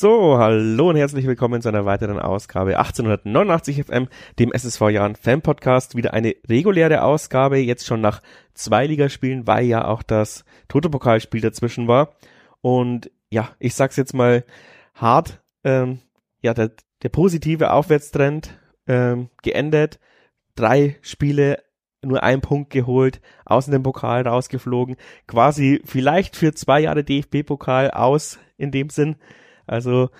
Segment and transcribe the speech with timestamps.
[0.00, 4.08] So, hallo und herzlich willkommen zu einer weiteren Ausgabe 1889 FM,
[4.38, 5.94] dem SSV Jahren Fan Podcast.
[5.94, 8.22] Wieder eine reguläre Ausgabe, jetzt schon nach
[8.54, 12.14] zwei Ligaspielen, weil ja auch das Toto-Pokalspiel dazwischen war.
[12.62, 14.46] Und ja, ich sag's jetzt mal
[14.94, 15.98] hart, ähm,
[16.40, 16.70] ja, der,
[17.02, 20.00] der positive Aufwärtstrend ähm, geendet.
[20.54, 21.62] Drei Spiele,
[22.00, 28.38] nur ein Punkt geholt, aus dem Pokal rausgeflogen, quasi vielleicht für zwei Jahre DFB-Pokal aus
[28.56, 29.16] in dem Sinn.
[29.70, 30.10] Also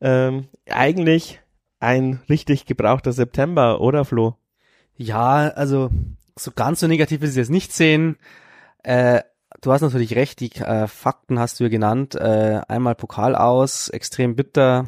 [0.00, 1.40] ähm, eigentlich
[1.80, 4.36] ein richtig gebrauchter September, oder Flo?
[4.96, 5.90] Ja, also
[6.38, 8.18] so ganz so negativ ist es jetzt nicht sehen.
[8.84, 9.22] Äh,
[9.62, 12.14] du hast natürlich recht, die äh, Fakten hast du ja genannt.
[12.14, 14.86] Äh, einmal Pokal aus, extrem bitter.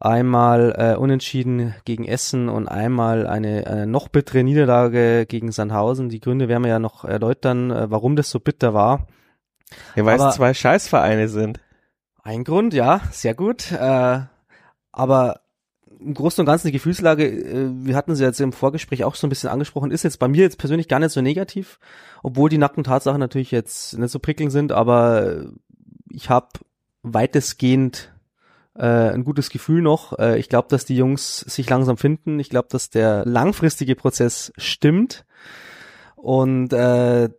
[0.00, 6.08] Einmal äh, unentschieden gegen Essen und einmal eine, eine noch bittere Niederlage gegen Sandhausen.
[6.08, 9.06] Die Gründe werden wir ja noch erläutern, äh, warum das so bitter war.
[9.96, 11.60] Ja, weil es zwei Scheißvereine sind.
[12.22, 13.72] Ein Grund, ja, sehr gut.
[13.72, 14.20] Äh,
[14.92, 15.40] aber
[15.98, 19.26] im Großen und Ganzen die Gefühlslage, äh, wir hatten sie jetzt im Vorgespräch auch so
[19.26, 21.78] ein bisschen angesprochen, ist jetzt bei mir jetzt persönlich gar nicht so negativ,
[22.22, 25.46] obwohl die nackten Tatsachen natürlich jetzt nicht so prickelnd sind, aber
[26.10, 26.48] ich habe
[27.02, 28.12] weitestgehend
[28.74, 30.18] äh, ein gutes Gefühl noch.
[30.18, 32.38] Äh, ich glaube, dass die Jungs sich langsam finden.
[32.38, 35.24] Ich glaube, dass der langfristige Prozess stimmt.
[36.14, 37.30] Und äh,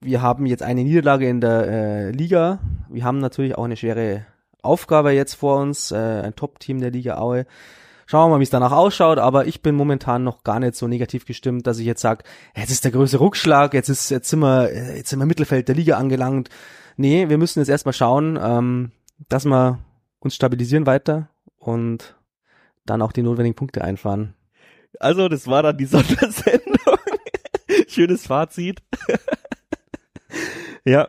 [0.00, 2.58] wir haben jetzt eine Niederlage in der äh, Liga.
[2.88, 4.24] Wir haben natürlich auch eine schwere
[4.62, 7.46] Aufgabe jetzt vor uns, äh, ein Top-Team der Liga Aue.
[8.06, 10.88] Schauen wir mal, wie es danach ausschaut, aber ich bin momentan noch gar nicht so
[10.88, 12.24] negativ gestimmt, dass ich jetzt sage,
[12.56, 15.68] jetzt ist der größte Rückschlag, jetzt ist jetzt sind wir äh, jetzt sind wir Mittelfeld
[15.68, 16.48] der Liga angelangt.
[16.96, 18.90] Nee, wir müssen jetzt erstmal schauen, ähm,
[19.28, 19.78] dass wir
[20.18, 21.28] uns stabilisieren weiter
[21.58, 22.16] und
[22.84, 24.34] dann auch die notwendigen Punkte einfahren.
[24.98, 26.98] Also, das war dann die Sondersendung.
[27.86, 28.82] Schönes Fazit.
[30.90, 31.08] Ja.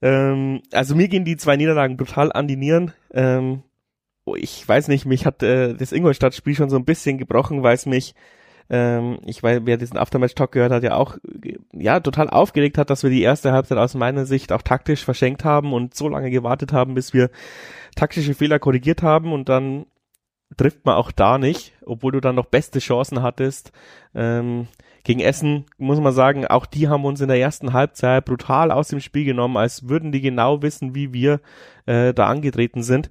[0.00, 2.92] Ähm, also mir gehen die zwei Niederlagen brutal an die Nieren.
[3.12, 3.62] Ähm,
[4.24, 7.74] oh, ich weiß nicht, mich hat äh, das Ingolstadt-Spiel schon so ein bisschen gebrochen, weil
[7.74, 8.14] es mich,
[8.70, 11.18] ähm, ich weiß, wer diesen Aftermatch-Talk gehört hat, ja auch
[11.72, 15.44] ja total aufgeregt hat, dass wir die erste Halbzeit aus meiner Sicht auch taktisch verschenkt
[15.44, 17.30] haben und so lange gewartet haben, bis wir
[17.96, 19.86] taktische Fehler korrigiert haben und dann
[20.56, 23.72] trifft man auch da nicht, obwohl du dann noch beste Chancen hattest.
[24.14, 24.68] Ähm,
[25.08, 28.88] gegen Essen muss man sagen, auch die haben uns in der ersten Halbzeit brutal aus
[28.88, 31.40] dem Spiel genommen, als würden die genau wissen, wie wir
[31.86, 33.08] äh, da angetreten sind.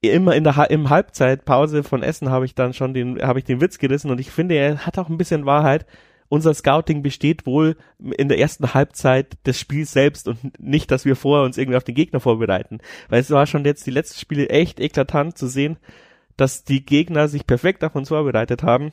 [0.00, 3.60] Immer in der im Halbzeitpause von Essen habe ich dann schon den habe ich den
[3.60, 5.86] Witz gerissen und ich finde, er hat auch ein bisschen Wahrheit.
[6.28, 7.76] Unser Scouting besteht wohl
[8.16, 11.84] in der ersten Halbzeit des Spiels selbst und nicht, dass wir vorher uns irgendwie auf
[11.84, 12.78] den Gegner vorbereiten.
[13.08, 15.78] Weil es war schon jetzt die letzten Spiele echt eklatant zu sehen,
[16.36, 18.92] dass die Gegner sich perfekt auf uns vorbereitet haben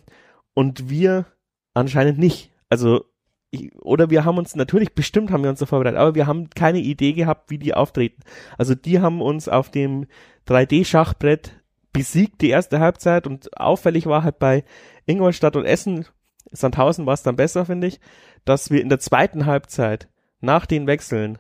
[0.56, 1.28] und wir
[1.76, 2.52] Anscheinend nicht.
[2.70, 3.06] Also,
[3.52, 6.50] ich, oder wir haben uns, natürlich bestimmt haben wir uns da vorbereitet, aber wir haben
[6.50, 8.24] keine Idee gehabt, wie die auftreten.
[8.58, 10.08] Also die haben uns auf dem
[10.48, 11.52] 3D-Schachbrett
[11.94, 14.64] besiegt, die erste Halbzeit und auffällig war halt bei
[15.06, 16.06] Ingolstadt und Essen,
[16.52, 18.00] Sandhausen war es dann besser, finde ich,
[18.44, 20.10] dass wir in der zweiten Halbzeit
[20.42, 21.40] nach den Wechseln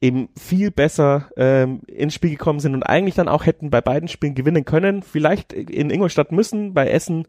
[0.00, 4.08] eben viel besser ähm, ins Spiel gekommen sind und eigentlich dann auch hätten bei beiden
[4.08, 5.02] Spielen gewinnen können.
[5.02, 7.26] Vielleicht in Ingolstadt müssen, bei Essen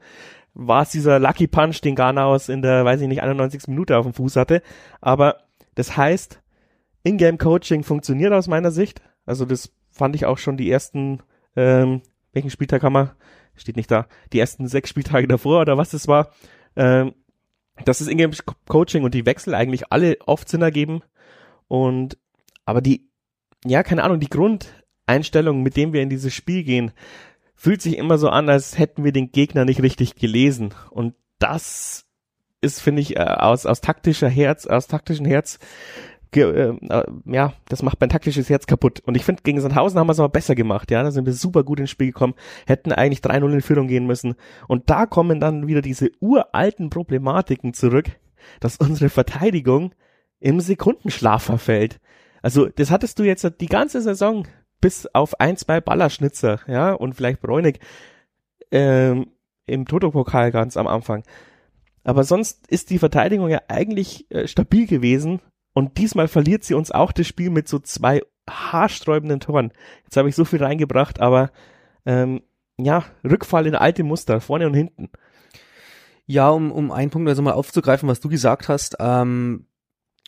[0.56, 3.68] war es dieser Lucky Punch, den Garnaus in der, weiß ich nicht, 91.
[3.68, 4.62] Minute auf dem Fuß hatte.
[5.02, 5.44] Aber
[5.76, 6.42] das heißt,
[7.04, 9.02] Ingame Coaching funktioniert aus meiner Sicht.
[9.26, 11.22] Also das fand ich auch schon die ersten,
[11.56, 12.02] ähm,
[12.32, 13.16] welchen Spieltag haben wir?
[13.56, 14.08] Steht nicht da.
[14.34, 16.32] Die ersten sechs Spieltage davor oder was das war.
[16.76, 17.14] Ähm,
[17.84, 18.34] das ist Ingame
[18.68, 21.02] Coaching und die Wechsel eigentlich alle oft Sinn ergeben.
[21.68, 22.18] Und,
[22.64, 23.10] aber die,
[23.66, 26.92] ja, keine Ahnung, die Grundeinstellung, mit dem wir in dieses Spiel gehen,
[27.56, 30.74] fühlt sich immer so an, als hätten wir den Gegner nicht richtig gelesen.
[30.92, 32.06] Und das
[32.62, 35.60] ist, finde ich, äh, aus, aus taktischer Herz, aus taktischen Herz,
[36.36, 39.02] äh, äh, ja, das macht mein taktisches Herz kaputt.
[39.06, 41.34] Und ich finde, gegen Sandhausen haben wir es aber besser gemacht, ja, da sind wir
[41.34, 42.36] super gut ins Spiel gekommen,
[42.66, 44.36] hätten eigentlich 3-0 in Führung gehen müssen.
[44.68, 48.12] Und da kommen dann wieder diese uralten Problematiken zurück,
[48.60, 49.94] dass unsere Verteidigung
[50.40, 52.00] im Sekundenschlaf verfällt.
[52.42, 54.46] Also, das hattest du jetzt die ganze Saison
[54.86, 57.80] bis auf ein, zwei Ballerschnitzer, ja, und vielleicht Bräunig
[58.70, 59.32] ähm,
[59.66, 61.24] im Toto-Pokal ganz am Anfang.
[62.04, 65.42] Aber sonst ist die Verteidigung ja eigentlich äh, stabil gewesen
[65.74, 69.74] und diesmal verliert sie uns auch das Spiel mit so zwei haarsträubenden Toren.
[70.04, 71.50] Jetzt habe ich so viel reingebracht, aber
[72.06, 72.44] ähm,
[72.78, 75.10] ja, Rückfall in alte Muster, vorne und hinten.
[76.28, 79.66] Ja, um, um einen Punkt also mal aufzugreifen, was du gesagt hast, ähm,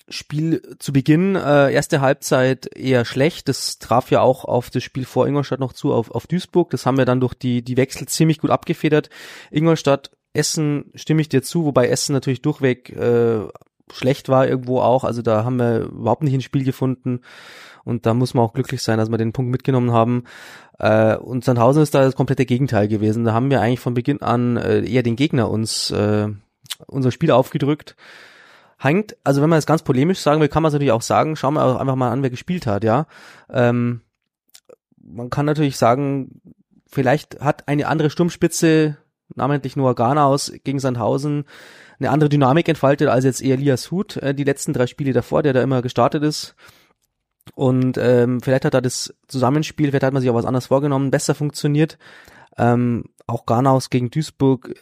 [0.10, 3.50] Spiel zu Beginn, äh, erste Halbzeit eher schlecht.
[3.50, 6.70] Das traf ja auch auf das Spiel vor Ingolstadt noch zu, auf, auf Duisburg.
[6.70, 9.10] Das haben wir dann durch die, die Wechsel ziemlich gut abgefedert.
[9.52, 13.48] Ingolstadt, Essen stimme ich dir zu, wobei Essen natürlich durchweg äh,
[13.92, 15.04] schlecht war irgendwo auch.
[15.04, 17.22] Also da haben wir überhaupt nicht ins Spiel gefunden.
[17.84, 20.26] Und da muss man auch glücklich sein, dass wir den Punkt mitgenommen haben.
[20.80, 23.24] Äh, und Sandhausen ist da das komplette Gegenteil gewesen.
[23.24, 26.28] Da haben wir eigentlich von Beginn an äh, eher den Gegner uns äh,
[26.86, 27.96] unser Spiel aufgedrückt.
[28.78, 31.36] Hängt, also wenn man es ganz polemisch sagen will, kann man es natürlich auch sagen,
[31.36, 33.08] schauen wir auch einfach mal an, wer gespielt hat, ja.
[33.50, 34.02] Ähm,
[35.02, 36.42] man kann natürlich sagen,
[36.86, 38.98] vielleicht hat eine andere Sturmspitze,
[39.34, 41.46] namentlich Noah Garnaus gegen Sandhausen,
[42.00, 45.54] eine andere Dynamik entfaltet als jetzt Elias Huth, äh, die letzten drei Spiele davor, der
[45.54, 46.56] da immer gestartet ist.
[47.56, 51.12] Und ähm, vielleicht hat da das Zusammenspiel, vielleicht hat man sich auch was anderes vorgenommen,
[51.12, 51.98] besser funktioniert.
[52.58, 54.76] Ähm, auch Garnaus gegen Duisburg,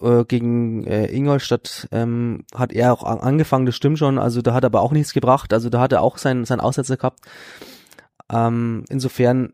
[0.00, 4.18] äh, gegen äh, Ingolstadt ähm, hat er auch angefangen, das stimmt schon.
[4.18, 5.52] Also da hat er aber auch nichts gebracht.
[5.52, 7.20] Also da hat er auch seinen sein Aussetzer gehabt.
[8.32, 9.52] Ähm, insofern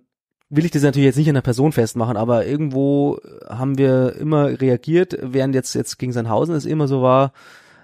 [0.48, 4.60] will ich das natürlich jetzt nicht an der Person festmachen, aber irgendwo haben wir immer
[4.60, 7.32] reagiert, während jetzt jetzt gegen Sandhausen es immer so war,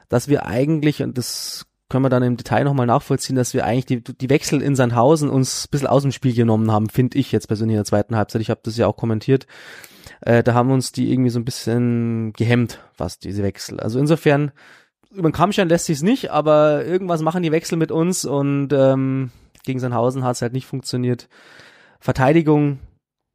[0.08, 3.84] dass wir eigentlich, und das können wir dann im Detail nochmal nachvollziehen, dass wir eigentlich
[3.84, 7.30] die, die Wechsel in Sandhausen uns ein bisschen aus dem Spiel genommen haben, finde ich
[7.30, 8.40] jetzt persönlich in der zweiten Halbzeit.
[8.40, 9.46] Ich habe das ja auch kommentiert.
[10.22, 13.78] Äh, da haben uns die irgendwie so ein bisschen gehemmt, was diese Wechsel.
[13.78, 14.52] Also insofern,
[15.10, 19.30] über den Kammstein lässt sich's nicht, aber irgendwas machen die Wechsel mit uns und ähm,
[19.62, 21.28] gegen Sandhausen hat es halt nicht funktioniert.
[22.00, 22.78] Verteidigung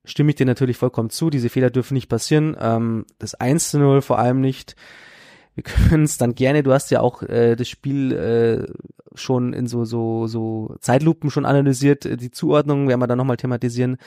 [0.04, 1.30] stimme ich dir natürlich vollkommen zu.
[1.30, 2.58] Diese Fehler dürfen nicht passieren.
[2.60, 4.76] Ähm, das 1 zu 0 vor allem nicht.
[5.58, 8.72] Wir können es dann gerne, du hast ja auch äh, das Spiel äh,
[9.16, 13.98] schon in so, so, so Zeitlupen schon analysiert, die Zuordnung werden wir dann nochmal thematisieren.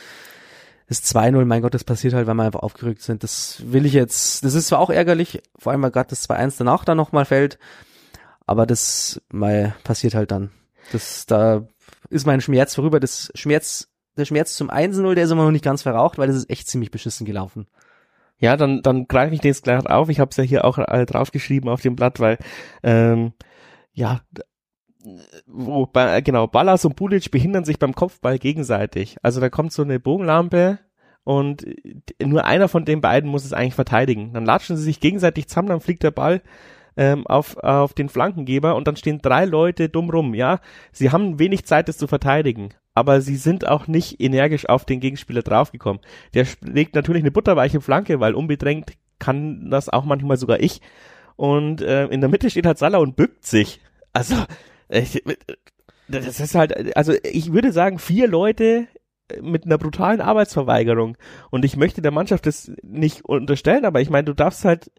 [0.88, 3.24] Das 2-0, mein Gott, das passiert halt, weil wir einfach aufgerückt sind.
[3.24, 6.54] Das will ich jetzt, das ist zwar auch ärgerlich, vor allem weil gerade das 2-1
[6.58, 7.58] danach dann nochmal fällt,
[8.46, 10.50] aber das mal passiert halt dann.
[10.92, 11.66] Das, da
[12.10, 13.00] ist mein Schmerz vorüber.
[13.00, 16.36] Das Schmerz, der Schmerz zum 1-0, der ist immer noch nicht ganz verraucht, weil das
[16.36, 17.66] ist echt ziemlich beschissen gelaufen.
[18.40, 20.08] Ja, dann, dann greife ich den jetzt gleich auf.
[20.08, 22.38] Ich habe es ja hier auch äh, draufgeschrieben auf dem Blatt, weil
[22.82, 23.32] ähm,
[23.92, 24.22] ja,
[25.46, 29.16] wo bei, genau, Ballas und Bulic behindern sich beim Kopfball gegenseitig.
[29.22, 30.78] Also da kommt so eine Bogenlampe
[31.24, 31.66] und
[32.22, 34.32] nur einer von den beiden muss es eigentlich verteidigen.
[34.32, 36.42] Dann latschen sie sich gegenseitig zusammen, dann fliegt der Ball
[36.96, 40.60] ähm, auf, auf den Flankengeber und dann stehen drei Leute dumm rum, ja.
[40.92, 45.00] Sie haben wenig Zeit, das zu verteidigen, aber sie sind auch nicht energisch auf den
[45.00, 46.02] Gegenspieler draufgekommen.
[46.34, 50.80] Der legt natürlich eine butterweiche Flanke, weil unbedrängt kann das auch manchmal sogar ich.
[51.36, 53.80] Und äh, in der Mitte steht halt Salah und bückt sich.
[54.12, 54.34] Also,
[54.88, 55.22] ich,
[56.08, 58.88] das ist halt, also ich würde sagen, vier Leute
[59.40, 61.16] mit einer brutalen Arbeitsverweigerung.
[61.50, 64.90] Und ich möchte der Mannschaft das nicht unterstellen, aber ich meine, du darfst halt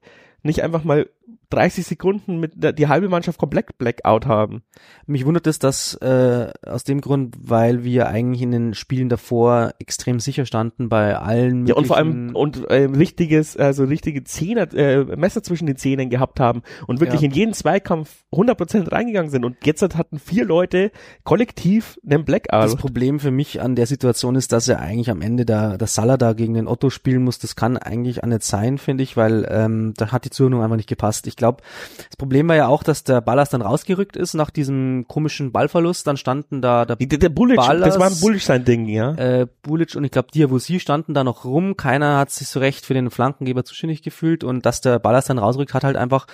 [0.44, 1.10] nicht einfach mal
[1.52, 4.64] 30 Sekunden mit der, die halbe Mannschaft komplett Blackout haben.
[5.06, 9.74] Mich wundert es, dass äh, aus dem Grund, weil wir eigentlich in den Spielen davor
[9.80, 11.68] extrem sicher standen bei allen.
[11.68, 16.10] Ja und vor allem und äh, richtiges, also richtige Zähne, äh, Messer zwischen den Zähnen
[16.10, 17.28] gehabt haben und wirklich ja.
[17.28, 20.92] in jeden Zweikampf 100% reingegangen sind und jetzt hatten vier Leute
[21.24, 22.64] kollektiv einen Blackout.
[22.64, 25.96] Das Problem für mich an der Situation ist, dass er eigentlich am Ende da das
[25.96, 27.40] Salah da gegen den Otto spielen muss.
[27.40, 30.78] Das kann eigentlich auch nicht sein, finde ich, weil ähm, da hat die Zuordnung einfach
[30.78, 31.21] nicht gepasst.
[31.28, 31.64] Ich glaube,
[31.98, 36.08] das Problem war ja auch, dass der Ballas dann rausgerückt ist nach diesem komischen Ballverlust.
[36.08, 39.14] Dann standen da der, der, der Bullic, Ballas, das war ein Bullic sein Ding, ja.
[39.16, 41.78] Äh, Bullic und ich glaube Diawusi standen da noch rum.
[41.78, 45.40] Keiner hat sich so recht für den Flankengeber zuständig gefühlt und dass der Ballas dann
[45.40, 46.28] rausrückt, hat halt einfach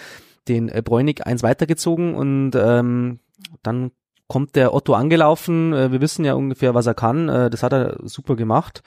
[0.48, 3.20] den äh, Bräunig eins weitergezogen und ähm,
[3.64, 3.92] dann
[4.28, 5.74] kommt der Otto angelaufen.
[5.74, 7.30] Äh, wir wissen ja ungefähr, was er kann.
[7.30, 8.84] Äh, das hat er super gemacht.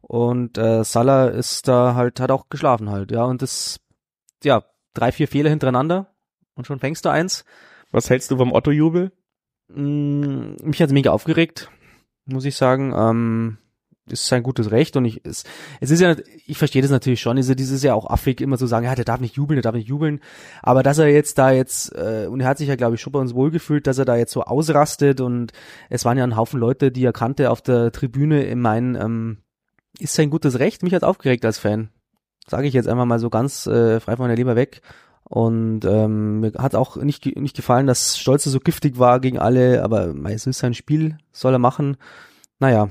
[0.00, 3.24] Und äh, Salah ist da halt, hat auch geschlafen halt, ja.
[3.24, 3.80] Und das,
[4.42, 4.62] ja,
[4.94, 6.14] drei, vier Fehler hintereinander
[6.54, 7.44] und schon fängst du eins.
[7.90, 9.12] Was hältst du vom Otto-Jubel?
[9.68, 11.70] Mm, mich hat's mega aufgeregt,
[12.24, 12.92] muss ich sagen.
[12.96, 13.58] Ähm,
[14.10, 15.44] ist sein gutes Recht und ich es,
[15.80, 18.58] es ist ja ich verstehe das natürlich schon ist ja dieses ja auch affig immer
[18.58, 20.20] zu sagen ja der darf nicht jubeln der darf nicht jubeln
[20.60, 23.12] aber dass er jetzt da jetzt äh, und er hat sich ja glaube ich schon
[23.12, 25.52] bei uns wohlgefühlt dass er da jetzt so ausrastet und
[25.88, 29.38] es waren ja ein Haufen Leute die er kannte auf der Tribüne in meinen ähm,
[30.00, 31.90] ist sein gutes Recht mich hat aufgeregt als Fan
[32.48, 34.82] sage ich jetzt einfach mal so ganz äh, frei von der Leber weg.
[35.24, 39.82] Und ähm, mir hat auch nicht, nicht gefallen, dass Stolze so giftig war gegen alle,
[39.82, 41.96] aber es ist sein Spiel, soll er machen.
[42.58, 42.90] Naja,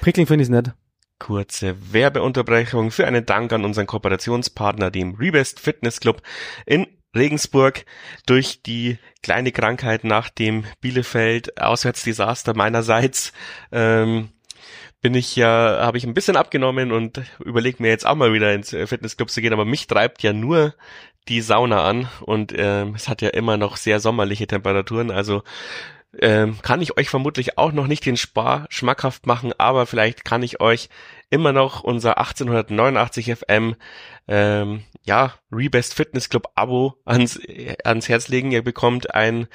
[0.00, 0.72] Prickling finde ich nicht.
[1.18, 6.22] Kurze Werbeunterbrechung für einen Dank an unseren Kooperationspartner, dem Rebest Fitness Club
[6.64, 7.84] in Regensburg.
[8.26, 13.32] Durch die kleine Krankheit nach dem Bielefeld Auswärtsdesaster meinerseits
[13.72, 14.28] ähm,
[15.00, 18.52] bin ich ja, habe ich ein bisschen abgenommen und überlege mir jetzt auch mal wieder
[18.52, 20.74] ins Fitnessclub zu gehen, aber mich treibt ja nur
[21.28, 25.42] die Sauna an und äh, es hat ja immer noch sehr sommerliche Temperaturen, also
[26.20, 30.42] ähm, kann ich euch vermutlich auch noch nicht den Spar schmackhaft machen, aber vielleicht kann
[30.42, 30.88] ich euch
[31.30, 33.76] immer noch unser 1889 FM
[34.26, 37.38] ähm, ja Rebest Fitness Club Abo ans
[37.84, 38.52] ans Herz legen.
[38.52, 39.48] Ihr bekommt ein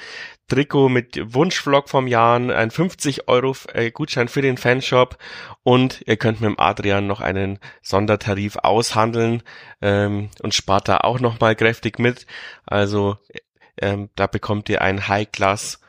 [0.47, 5.17] Trikot mit Wunschvlog vom Jahren, ein 50 Euro äh, Gutschein für den Fanshop
[5.63, 9.41] und ihr könnt mit dem Adrian noch einen Sondertarif aushandeln
[9.81, 12.27] ähm, und spart da auch noch mal kräftig mit.
[12.65, 13.17] Also
[13.81, 15.79] ähm, da bekommt ihr ein High-Class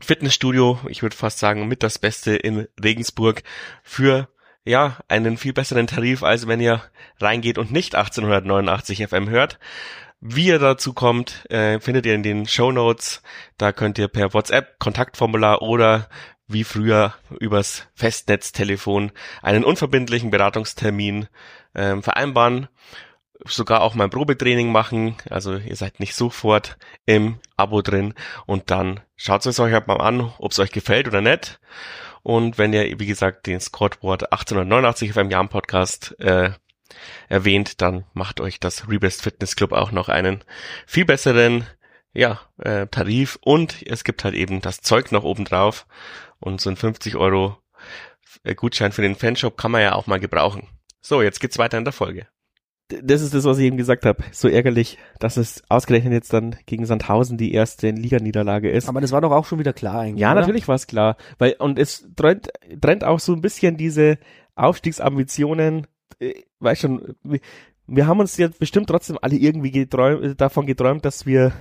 [0.00, 3.44] Fitnessstudio, ich würde fast sagen mit das Beste in Regensburg
[3.84, 4.28] für
[4.64, 6.82] ja einen viel besseren Tarif, als wenn ihr
[7.20, 9.58] reingeht und nicht 1889 FM hört.
[10.20, 13.22] Wie ihr dazu kommt, äh, findet ihr in den Show Notes.
[13.58, 16.08] Da könnt ihr per WhatsApp, Kontaktformular oder
[16.46, 19.10] wie früher übers Festnetztelefon
[19.42, 21.28] einen unverbindlichen Beratungstermin
[21.74, 22.68] ähm, vereinbaren
[23.44, 25.16] sogar auch mal ein Probetraining machen.
[25.28, 26.76] Also ihr seid nicht sofort
[27.06, 28.14] im Abo drin
[28.46, 31.60] und dann schaut es euch halt mal an, ob es euch gefällt oder nicht.
[32.22, 36.50] Und wenn ihr, wie gesagt, den Squadboard 1889 FM Jahren Podcast äh,
[37.28, 40.44] erwähnt, dann macht euch das Rebest Fitness Club auch noch einen
[40.86, 41.66] viel besseren
[42.12, 45.86] ja, äh, Tarif und es gibt halt eben das Zeug noch oben drauf
[46.38, 47.56] und so ein 50 Euro
[48.44, 50.68] äh, Gutschein für den Fanshop kann man ja auch mal gebrauchen.
[51.00, 52.28] So, jetzt geht's weiter in der Folge
[53.02, 54.22] das ist das, was ich eben gesagt habe.
[54.32, 58.88] So ärgerlich, dass es ausgerechnet jetzt dann gegen Sandhausen die erste Liganiederlage ist.
[58.88, 60.20] Aber das war doch auch schon wieder klar eigentlich.
[60.20, 60.40] Ja, oder?
[60.40, 61.16] natürlich war es klar.
[61.38, 62.48] Weil, und es trennt,
[62.80, 64.18] trennt auch so ein bisschen diese
[64.54, 65.86] Aufstiegsambitionen,
[66.18, 67.40] äh, weiß schon, wir,
[67.86, 71.52] wir haben uns jetzt bestimmt trotzdem alle irgendwie geträumt, davon geträumt, dass wir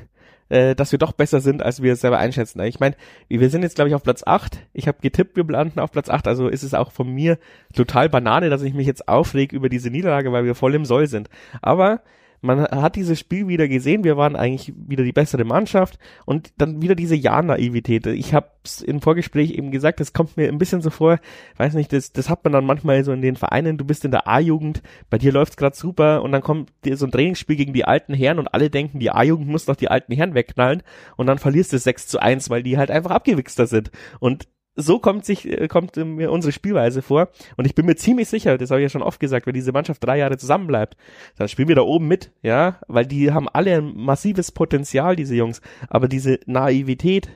[0.51, 2.62] äh, dass wir doch besser sind, als wir es selber einschätzen.
[2.62, 2.96] Ich meine,
[3.29, 4.60] wir sind jetzt, glaube ich, auf Platz 8.
[4.74, 6.27] Ich habe getippt, wir landen auf Platz 8.
[6.27, 7.38] Also ist es auch von mir
[7.74, 11.08] total Banane, dass ich mich jetzt aufreg über diese Niederlage, weil wir voll im Soll
[11.08, 11.29] sind.
[11.62, 12.01] Aber
[12.42, 16.00] man hat dieses Spiel wieder gesehen, wir waren eigentlich wieder die bessere Mannschaft.
[16.26, 18.08] Und dann wieder diese Ja-Naivität.
[18.08, 21.20] Ich habe es im Vorgespräch eben gesagt, das kommt mir ein bisschen so vor,
[21.58, 24.12] weiß nicht, das, das hat man dann manchmal so in den Vereinen, du bist in
[24.12, 26.24] der A-Jugend, bei dir läuft's gerade super.
[26.24, 29.12] Und dann kommt dir so ein Trainingsspiel gegen die alten Herren und alle denken, die
[29.12, 30.82] A-Jugend muss doch die alten Herren wegknallen.
[31.18, 33.92] Und dann verlierst du 6 zu 1, weil die halt einfach abgewichster sind.
[34.20, 37.30] Und so kommt sich äh, kommt mir unsere Spielweise vor.
[37.58, 39.72] Und ich bin mir ziemlich sicher, das habe ich ja schon oft gesagt, wenn diese
[39.72, 40.96] Mannschaft drei Jahre zusammenbleibt,
[41.38, 45.36] dann spielen wir da oben mit, ja, weil die haben alle ein massives Potenzial, diese
[45.36, 47.30] Jungs, aber diese Naivität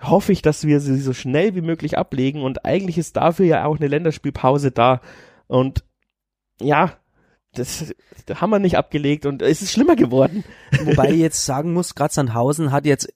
[0.00, 2.42] hoffe ich, dass wir sie so schnell wie möglich ablegen.
[2.42, 5.00] Und eigentlich ist dafür ja auch eine Länderspielpause da.
[5.46, 5.84] Und
[6.60, 6.92] ja,
[7.54, 7.92] das,
[8.26, 9.26] das haben wir nicht abgelegt.
[9.26, 10.44] Und es ist schlimmer geworden.
[10.84, 13.12] Wobei ich jetzt sagen muss, gerade Sandhausen hat jetzt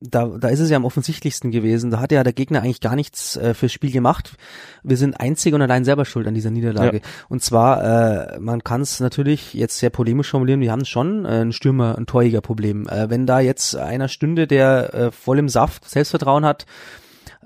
[0.00, 1.90] da, da ist es ja am offensichtlichsten gewesen.
[1.90, 4.36] Da hat ja der Gegner eigentlich gar nichts äh, fürs Spiel gemacht.
[4.84, 6.98] Wir sind einzig und allein selber schuld an dieser Niederlage.
[6.98, 7.02] Ja.
[7.28, 11.40] Und zwar, äh, man kann es natürlich jetzt sehr polemisch formulieren, wir haben schon äh,
[11.40, 12.88] ein Stürmer, ein Torjägerproblem.
[12.88, 16.66] Äh, wenn da jetzt einer stünde, der äh, voll im Saft Selbstvertrauen hat,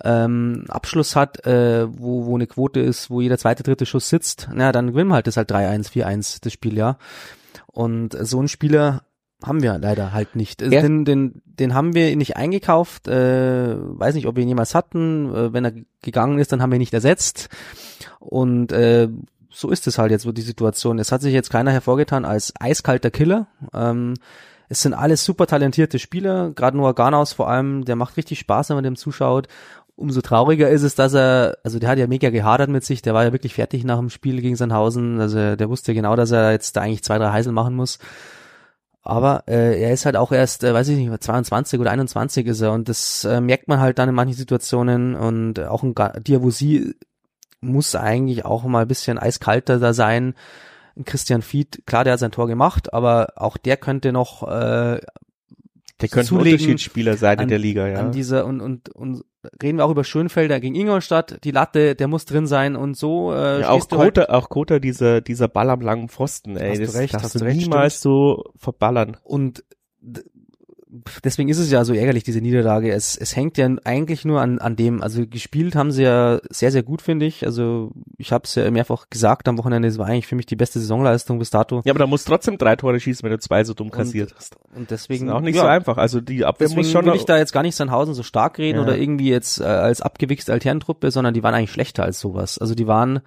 [0.05, 4.49] ähm, Abschluss hat, äh, wo, wo eine Quote ist, wo jeder zweite, dritte Schuss sitzt,
[4.53, 6.99] na, dann gewinnen wir halt das halt 3-1, 4-1, das Spiel, ja.
[7.67, 9.03] Und so ein Spieler
[9.45, 10.63] haben wir leider halt nicht.
[10.63, 14.75] Also den, den, den haben wir nicht eingekauft, äh, weiß nicht, ob wir ihn jemals
[14.75, 15.35] hatten.
[15.35, 15.73] Äh, wenn er
[16.03, 17.49] gegangen ist, dann haben wir ihn nicht ersetzt.
[18.19, 19.09] Und äh,
[19.51, 20.99] so ist es halt jetzt so die Situation.
[20.99, 23.47] Es hat sich jetzt keiner hervorgetan als eiskalter Killer.
[23.75, 24.15] Ähm,
[24.69, 28.71] es sind alles super talentierte Spieler, gerade Noah Garnaus vor allem, der macht richtig Spaß,
[28.71, 29.47] wenn man dem zuschaut.
[29.97, 33.13] Umso trauriger ist es, dass er, also der hat ja mega gehadert mit sich, der
[33.13, 36.53] war ja wirklich fertig nach dem Spiel gegen Sandhausen, also der wusste genau, dass er
[36.53, 37.99] jetzt da eigentlich zwei, drei Heisel machen muss.
[39.03, 42.61] Aber äh, er ist halt auch erst, äh, weiß ich nicht, 22 oder 21 ist
[42.61, 46.95] er und das äh, merkt man halt dann in manchen Situationen und auch ein Diabusi
[47.61, 50.35] muss eigentlich auch mal ein bisschen eiskalter da sein.
[51.05, 55.01] Christian Fied, klar, der hat sein Tor gemacht, aber auch der könnte noch äh,
[56.01, 57.99] der könnte ein Unterschiedsspieler sein in der Liga, ja.
[57.99, 59.25] An dieser und, und, und
[59.63, 63.33] reden wir auch über Schönfelder gegen Ingolstadt, die Latte, der muss drin sein und so.
[63.33, 66.81] Äh, ja, auch Kota, halt, auch Kota, dieser, dieser Ball am langen Pfosten, ey, hast
[66.81, 68.03] das du recht, darfst hast du recht, niemals stimmt.
[68.03, 69.17] so verballern.
[69.25, 69.65] Und
[71.25, 72.93] deswegen ist es ja so ärgerlich, diese Niederlage.
[72.93, 76.71] Es, es hängt ja eigentlich nur an, an dem, also gespielt haben sie ja sehr,
[76.71, 77.47] sehr gut, finde ich.
[77.47, 80.57] Also ich habe es ja mehrfach gesagt am Wochenende, es war eigentlich für mich die
[80.57, 81.81] beste Saisonleistung bis dato.
[81.85, 84.57] Ja, aber da musst trotzdem drei Tore schießen, wenn du zwei so dumm kassiert hast.
[84.75, 85.97] Und deswegen ist auch nicht ja, so einfach.
[85.97, 88.59] Also die Abwehr Deswegen muss schon will ich da jetzt gar nicht Sandhausen so stark
[88.59, 88.85] reden Ja.
[88.85, 92.59] oder irgendwie jetzt äh, als abgewichste Alternentruppe, sondern die waren eigentlich schlechter als sowas.
[92.59, 93.21] Also die waren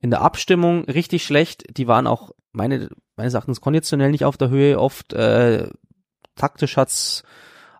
[0.00, 1.76] in der Abstimmung richtig schlecht.
[1.76, 4.78] Die waren auch meine, meines Erachtens konditionell nicht auf der Höhe.
[4.78, 5.68] Oft äh,
[6.36, 7.22] taktisch hat's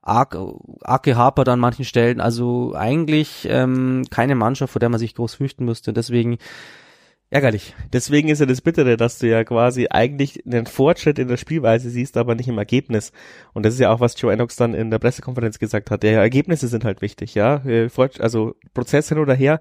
[0.03, 0.37] arg,
[0.83, 2.21] arg gehapert an manchen Stellen.
[2.21, 5.93] Also eigentlich ähm, keine Mannschaft, vor der man sich groß fürchten müsste.
[5.93, 6.39] Deswegen
[7.31, 7.75] ärgerlich.
[7.93, 11.91] Deswegen ist ja das Bittere, dass du ja quasi eigentlich einen Fortschritt in der Spielweise
[11.91, 13.13] siehst, aber nicht im Ergebnis.
[13.55, 16.05] Und das ist ja auch, was Joe Enox dann in der Pressekonferenz gesagt hat.
[16.05, 17.57] Ja, Ergebnisse sind halt wichtig, ja.
[17.67, 17.89] Äh,
[18.21, 19.61] Also Prozess hin oder her.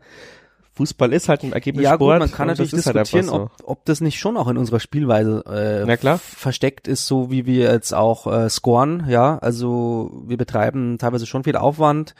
[0.75, 3.69] Fußball ist halt ein Ergebnis Ja gut, Sport man kann natürlich halt diskutieren, einfach ob,
[3.69, 6.17] ob das nicht schon auch in unserer Spielweise äh, Na klar.
[6.17, 11.43] versteckt ist, so wie wir jetzt auch äh, scoren, ja, also wir betreiben teilweise schon
[11.43, 12.15] viel Aufwand,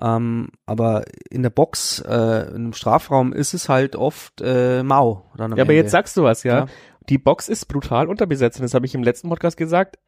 [0.00, 5.30] ähm, aber in der Box, äh, im Strafraum ist es halt oft äh, mau.
[5.38, 5.74] Ja, aber Ende.
[5.74, 6.58] jetzt sagst du was, ja.
[6.60, 6.66] Ja.
[7.08, 9.98] Die Box ist brutal unterbesetzt und das habe ich im letzten Podcast gesagt,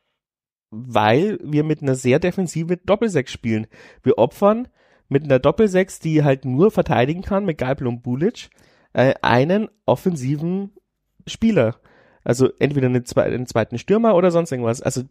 [0.70, 3.66] weil wir mit einer sehr defensiven Doppelsechs spielen.
[4.02, 4.68] Wir opfern
[5.08, 8.48] mit einer Doppelsechs, die halt nur verteidigen kann, mit Geipel und Bulic,
[8.92, 10.72] äh, einen offensiven
[11.26, 11.76] Spieler.
[12.24, 14.82] Also entweder einen, zwe einen zweiten Stürmer oder sonst irgendwas.
[14.82, 15.02] Also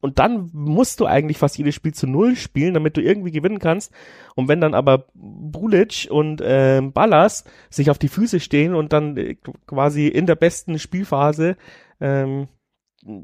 [0.00, 3.58] und dann musst du eigentlich fast jedes Spiel zu Null spielen, damit du irgendwie gewinnen
[3.58, 3.92] kannst.
[4.34, 9.16] Und wenn dann aber Bulic und ähm, Ballas sich auf die Füße stehen und dann
[9.16, 11.56] äh, quasi in der besten Spielphase
[12.00, 12.48] ähm,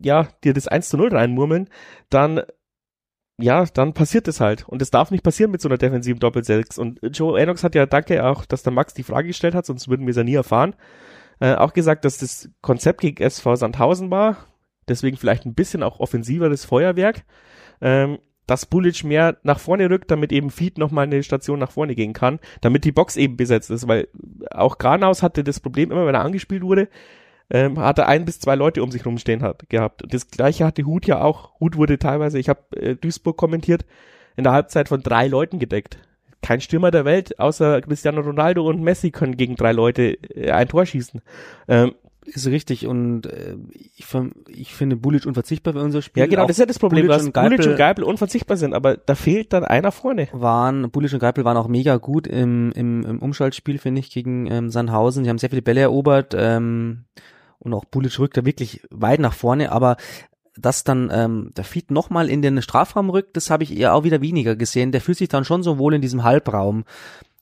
[0.03, 1.69] ja, dir das 1 zu 0 reinmurmeln,
[2.11, 2.43] dann
[3.39, 4.67] ja, dann passiert es halt.
[4.67, 6.79] Und es darf nicht passieren mit so einer defensiven Doppelsechs.
[6.79, 9.89] Und Joe Enox hat ja, danke auch, dass der Max die Frage gestellt hat, sonst
[9.89, 10.75] würden wir es ja nie erfahren,
[11.41, 14.47] äh, auch gesagt, dass das Konzept gegen SV Sandhausen war,
[14.89, 17.25] deswegen vielleicht ein bisschen auch offensiveres Feuerwerk,
[17.83, 21.95] ähm, dass Bulic mehr nach vorne rückt, damit eben Feed nochmal eine Station nach vorne
[21.95, 24.09] gehen kann, damit die Box eben besetzt ist, weil
[24.51, 26.89] auch Granaus hatte das Problem, immer wenn er angespielt wurde,
[27.51, 30.03] ähm, hat er ein bis zwei Leute um sich rumstehen hat, gehabt.
[30.03, 31.59] Und das gleiche hatte Hut ja auch.
[31.61, 33.85] Hut wurde teilweise, ich habe äh, Duisburg kommentiert,
[34.37, 35.99] in der Halbzeit von drei Leuten gedeckt.
[36.43, 40.69] Kein Stürmer der Welt, außer Cristiano Ronaldo und Messi können gegen drei Leute äh, ein
[40.69, 41.23] Tor schießen.
[41.67, 43.57] Ähm, Ist richtig und äh,
[43.97, 44.05] ich,
[44.49, 46.23] ich finde Bulic unverzichtbar für unser Spiel.
[46.23, 48.97] ja, genau, Auch das ist ja das Problem, dass Bulic und Geipel unverzichtbar sind, aber
[48.97, 50.29] da fehlt dann einer vorne.
[50.33, 54.51] waren, Bulic und Geipel waren auch mega gut im, im, im Umschaltspiel, finde ich, gegen
[54.51, 55.23] ähm, Sandhausen.
[55.23, 57.05] Die haben sehr viele Bälle erobert ähm,
[57.59, 59.97] und auch Bulic rückt da wirklich weit nach vorne, aber
[60.57, 64.05] dass dann ähm, der Feed nochmal in den Strafraum rückt, das habe ich eher auch
[64.05, 64.91] wieder weniger gesehen.
[64.91, 66.85] Der fühlt sich dann schon so wohl in diesem Halbraum.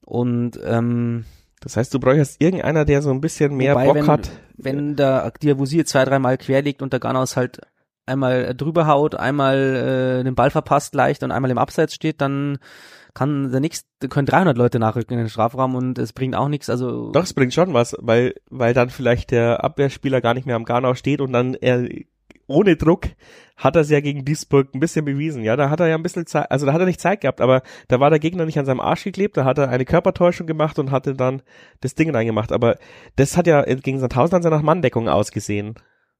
[0.04, 1.24] Und ähm,
[1.60, 4.30] Das heißt, du bräuchst irgendeiner, der so ein bisschen mehr Wobei, Bock wenn, hat.
[4.56, 7.60] Wenn der Diabusi zwei, dreimal querlegt und der Ganaus halt
[8.04, 12.58] einmal drüber haut, einmal äh, den Ball verpasst leicht und einmal im Abseits steht, dann
[13.14, 16.68] kann der nächste, können 300 Leute nachrücken in den Strafraum und es bringt auch nichts.
[16.68, 20.56] Also Doch, es bringt schon was, weil, weil dann vielleicht der Abwehrspieler gar nicht mehr
[20.56, 21.88] am Garnau steht und dann er
[22.46, 23.08] ohne Druck
[23.56, 25.44] hat er es ja gegen Duisburg ein bisschen bewiesen.
[25.44, 27.40] Ja, da hat er ja ein bisschen Zeit, also da hat er nicht Zeit gehabt,
[27.40, 30.46] aber da war der Gegner nicht an seinem Arsch geklebt, da hat er eine Körpertäuschung
[30.46, 31.42] gemacht und hatte dann
[31.80, 32.52] das Ding reingemacht.
[32.52, 32.76] Aber
[33.16, 35.74] das hat ja gegen Sandhausen dann nach Manndeckung ausgesehen.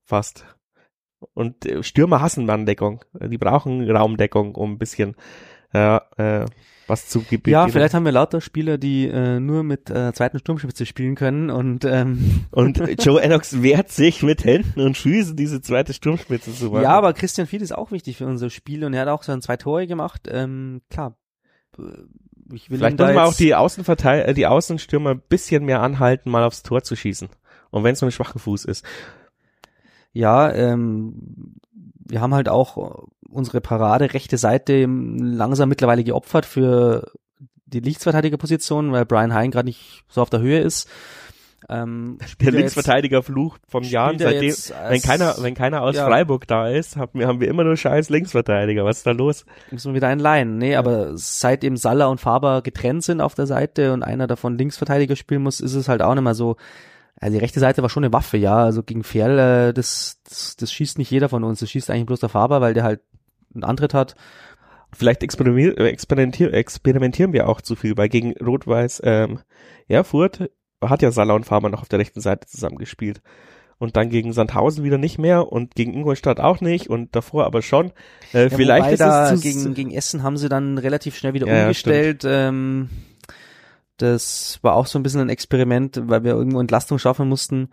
[0.05, 0.47] Fast.
[1.33, 3.05] Und äh, Stürmer hassen Manndeckung.
[3.15, 5.17] Die brauchen Raumdeckung, um ein bisschen
[5.75, 6.47] ja, äh,
[6.87, 7.51] was zu geben.
[7.51, 11.51] ja, vielleicht haben wir lauter Spieler, die äh, nur mit äh, zweiten Sturmspitze spielen können
[11.51, 16.71] und ähm, Und Joe Enox wehrt sich mit Händen und Füßen, diese zweite Sturmspitze zu
[16.71, 16.83] machen.
[16.83, 19.41] ja, aber Christian Fied ist auch wichtig für unser Spiel und er hat auch seine
[19.41, 20.29] zwei Tore gemacht.
[20.31, 21.17] Ähm, klar,
[22.53, 26.31] ich will Vielleicht muss man auch die Außenverteil äh, die Außenstürmer ein bisschen mehr anhalten,
[26.31, 27.29] mal aufs Tor zu schießen.
[27.71, 28.85] Und wenn es nur ein schwachen Fuß ist.
[30.13, 31.57] Ja, ähm,
[32.05, 37.11] wir haben halt auch unsere Parade rechte Seite langsam mittlerweile geopfert für
[37.67, 40.89] die Linksverteidigerposition, weil Brian Hein gerade nicht so auf der Höhe ist.
[41.69, 45.81] Ähm, Der spielt er Linksverteidiger-Fluch vom jetzt- Jahr, seitdem, jetzt als- wenn keiner, wenn keiner
[45.81, 46.07] aus ja.
[46.07, 48.85] Freiburg da ist, haben wir, haben wir immer nur scheiß Linksverteidiger.
[48.85, 49.47] Was ist da los?
[49.71, 50.59] müssen wir wieder einen leihen.
[50.59, 54.59] Nee, aber seit eben Salah und Faber getrennt sind auf der Seite und einer davon
[54.59, 56.57] Linksverteidiger spielen muss, ist es halt auch nicht mehr so.
[57.23, 58.57] Ja, die rechte Seite war schon eine Waffe, ja.
[58.57, 61.61] Also gegen Ferl, äh, das, das, das schießt nicht jeder von uns.
[61.61, 63.01] Das schießt eigentlich bloß der Faber, weil der halt
[63.55, 64.15] einen Antritt hat.
[64.93, 69.41] Vielleicht experimentier, äh, experimentier, experimentieren wir auch zu viel, weil gegen Rot-Weiß ähm,
[69.89, 70.51] Erfurt
[70.83, 73.21] hat ja Salah und Faber noch auf der rechten Seite zusammengespielt.
[73.79, 77.61] Und dann gegen Sandhausen wieder nicht mehr und gegen Ingolstadt auch nicht und davor aber
[77.61, 77.91] schon.
[78.33, 81.55] Äh, Ja, vielleicht ist es gegen, gegen Essen haben sie dann relativ schnell wieder Ja,
[81.57, 82.23] ja, umgestellt.
[82.27, 82.89] ähm,
[83.97, 87.71] das war auch so ein bisschen ein Experiment, weil wir irgendwo Entlastung schaffen mussten.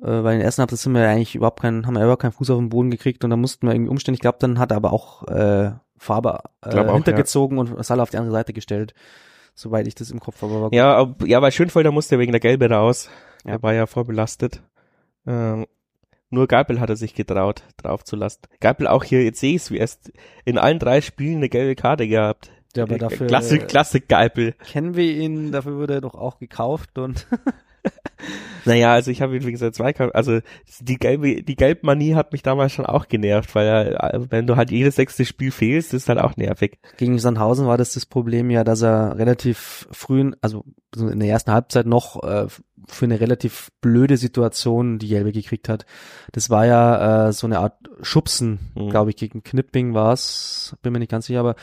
[0.00, 2.32] Äh, weil in der ersten Halbzeit sind wir eigentlich überhaupt keinen, haben wir überhaupt keinen
[2.32, 4.14] Fuß auf den Boden gekriegt und dann mussten wir irgendwie umstellen.
[4.14, 8.10] Ich glaube, dann hat er aber auch äh, Faber äh, auch, hintergezogen und Salah auf
[8.10, 8.94] die andere Seite gestellt.
[9.54, 10.74] Soweit ich das im Kopf habe.
[10.74, 13.10] Ja, ob, ja, bei Schönfelder musste er wegen der Gelbe raus.
[13.44, 13.52] Ja.
[13.52, 14.62] Er war ja vorbelastet.
[15.26, 15.66] Ähm,
[16.30, 18.40] nur Geipel hat er sich getraut, drauf zu lassen.
[18.60, 20.10] Geipel auch hier, jetzt sehe ich es, wie erst
[20.46, 22.50] in allen drei Spielen eine gelbe Karte gehabt.
[22.76, 24.54] Ja, aber dafür Klasse, Klasse Geipel.
[24.66, 27.26] kennen wir ihn, dafür wurde er doch auch gekauft und
[28.64, 30.38] Naja, also ich habe übrigens seit zwei, also
[30.80, 34.70] die gelbe, die Gelbmanie hat mich damals schon auch genervt, weil äh, wenn du halt
[34.70, 36.78] jedes sechste Spiel fehlst, ist halt auch nervig.
[36.96, 40.64] Gegen Sandhausen war das das Problem ja, dass er relativ früh, also
[40.96, 42.46] in der ersten Halbzeit noch äh,
[42.86, 45.84] für eine relativ blöde Situation die gelbe gekriegt hat.
[46.30, 48.90] Das war ja äh, so eine Art Schubsen, mhm.
[48.90, 51.56] glaube ich, gegen Knipping war es, bin mir nicht ganz sicher, aber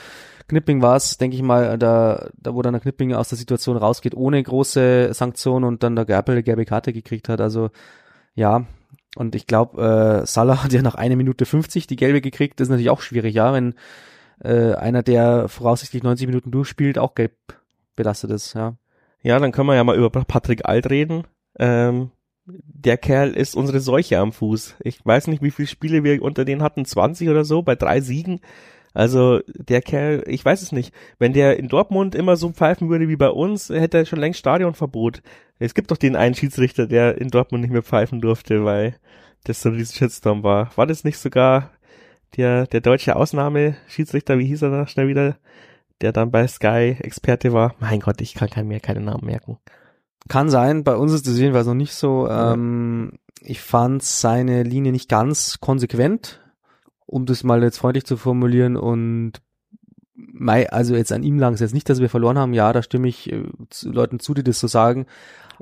[0.49, 3.77] Knipping war es, denke ich mal, da, da wo dann der Knipping aus der Situation
[3.77, 7.39] rausgeht, ohne große Sanktionen und dann der Gerpel eine gelbe Karte gekriegt hat.
[7.39, 7.69] Also
[8.35, 8.65] ja,
[9.15, 12.59] und ich glaube, äh, Salah hat ja nach einer Minute 50 die gelbe gekriegt.
[12.59, 13.75] Das ist natürlich auch schwierig, ja, wenn
[14.43, 17.33] äh, einer, der voraussichtlich 90 Minuten durchspielt, auch gelb
[17.95, 18.75] belastet ist, ja.
[19.21, 21.25] Ja, dann können wir ja mal über Patrick Alt reden.
[21.57, 22.12] Ähm,
[22.45, 24.75] der Kerl ist unsere Seuche am Fuß.
[24.79, 27.99] Ich weiß nicht, wie viele Spiele wir unter denen hatten, 20 oder so, bei drei
[27.99, 28.39] Siegen.
[28.93, 30.93] Also der Kerl, ich weiß es nicht.
[31.19, 34.39] Wenn der in Dortmund immer so pfeifen würde wie bei uns, hätte er schon längst
[34.39, 35.21] Stadionverbot.
[35.60, 38.95] Es gibt doch den einen Schiedsrichter, der in Dortmund nicht mehr pfeifen durfte, weil
[39.43, 40.71] das so ein riesen Shitstorm war.
[40.75, 41.71] War das nicht sogar
[42.38, 45.38] der, der deutsche Ausnahmeschiedsrichter, wie hieß er da schnell wieder,
[46.02, 47.75] der dann bei Sky Experte war?
[47.80, 49.58] Mein Gott, ich kann keinen mehr keine Namen merken.
[50.28, 52.28] Kann sein, bei uns ist das jedenfalls noch nicht so.
[52.28, 52.54] Ja.
[52.54, 56.41] Ähm, ich fand seine Linie nicht ganz konsequent
[57.10, 59.41] um das mal jetzt freundlich zu formulieren und
[60.15, 62.84] Mai, also jetzt an ihm lang ist jetzt nicht, dass wir verloren haben, ja, da
[62.84, 65.06] stimme ich äh, zu Leuten zu, die das so sagen.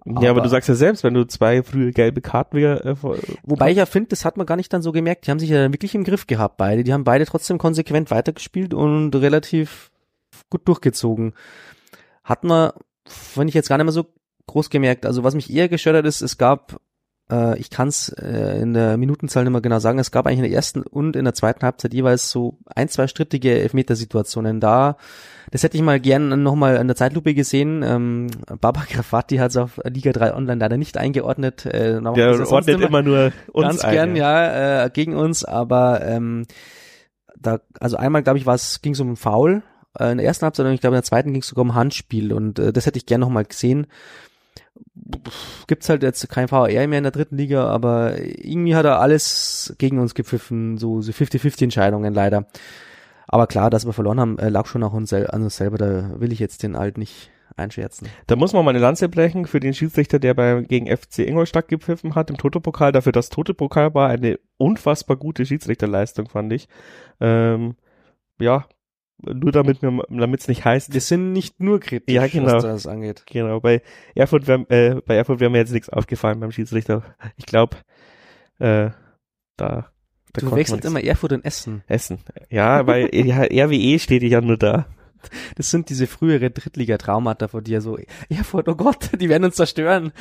[0.04, 2.84] Aber, ja, aber du sagst ja selbst, wenn du zwei frühe gelbe Karten wieder.
[2.84, 2.96] Äh,
[3.44, 5.28] wobei ich ja finde, das hat man gar nicht dann so gemerkt.
[5.28, 6.84] Die haben sich ja wirklich im Griff gehabt, beide.
[6.84, 9.92] Die haben beide trotzdem konsequent weitergespielt und relativ
[10.50, 11.34] gut durchgezogen.
[12.24, 12.72] Hat man,
[13.36, 14.06] wenn ich jetzt gar nicht mehr so
[14.48, 15.06] groß gemerkt.
[15.06, 16.80] Also was mich eher gestört hat, ist, es gab
[17.32, 20.00] äh, ich kann es äh, in der Minutenzahl nicht mehr genau sagen.
[20.00, 23.08] Es gab eigentlich in der ersten und in der zweiten Halbzeit jeweils so ein, zwei
[23.08, 24.98] strittige Elfmetersituationen da.
[25.52, 27.84] Das hätte ich mal gern nochmal in der Zeitlupe gesehen.
[27.84, 28.28] Ähm,
[28.60, 31.66] Baba Grafati hat es auf Liga 3 Online leider nicht eingeordnet.
[31.66, 36.02] Äh, Der ordnet immer, immer, nur uns Ganz ein, gern, ja, äh, gegen uns, aber
[36.04, 36.46] ähm,
[37.40, 38.46] da, also einmal, glaube ich,
[38.82, 39.63] ging es um einen Foul
[39.98, 41.76] äh, in der ersten Halbzeit und ich glaube in der zweiten ging es sogar um
[41.76, 43.88] Handspiel und äh, das hätte ich gern nochmal gesehen
[45.67, 49.76] gibt's halt jetzt kein VR mehr in der dritten Liga, aber irgendwie hat er alles
[49.78, 52.48] gegen uns gepfiffen, so, so 50-50 Entscheidungen leider.
[53.28, 56.20] Aber klar, dass wir verloren haben, äh, lag schon auch uns, an uns selber, da
[56.20, 58.08] will ich jetzt den Alt nicht einscherzen.
[58.28, 61.67] Da muss man mal eine Lanze brechen für den Schiedsrichter, der bei, gegen FC Ingolstadt
[61.67, 62.91] gepfiffen hat im Toto-Pokal.
[62.91, 66.67] Dafür das Toto-Pokal war eine unfassbar gute Schiedsrichterleistung, fand ich.
[67.20, 67.76] Ähm,
[68.39, 68.65] ja,
[69.20, 70.94] nur damit mir, damit es nicht heißt.
[70.94, 73.24] Wir sind nicht nur kritisch, ja, genau, was das angeht.
[73.26, 73.82] Genau, bei
[74.16, 77.04] Erfurt wär, äh, bei Erfurt wäre mir jetzt nichts aufgefallen beim Schiedsrichter.
[77.36, 77.78] Ich glaube,
[78.60, 78.90] äh,
[79.56, 79.92] da,
[80.34, 81.84] da Du wechselst immer Erfurt und Essen.
[81.88, 82.20] Essen.
[82.50, 84.86] Ja, weil RWE steht ja nur da.
[85.56, 87.98] Das sind diese frühere Drittliga-Traumata von dir, so
[88.30, 90.12] Erfurt, oh Gott, die werden uns zerstören.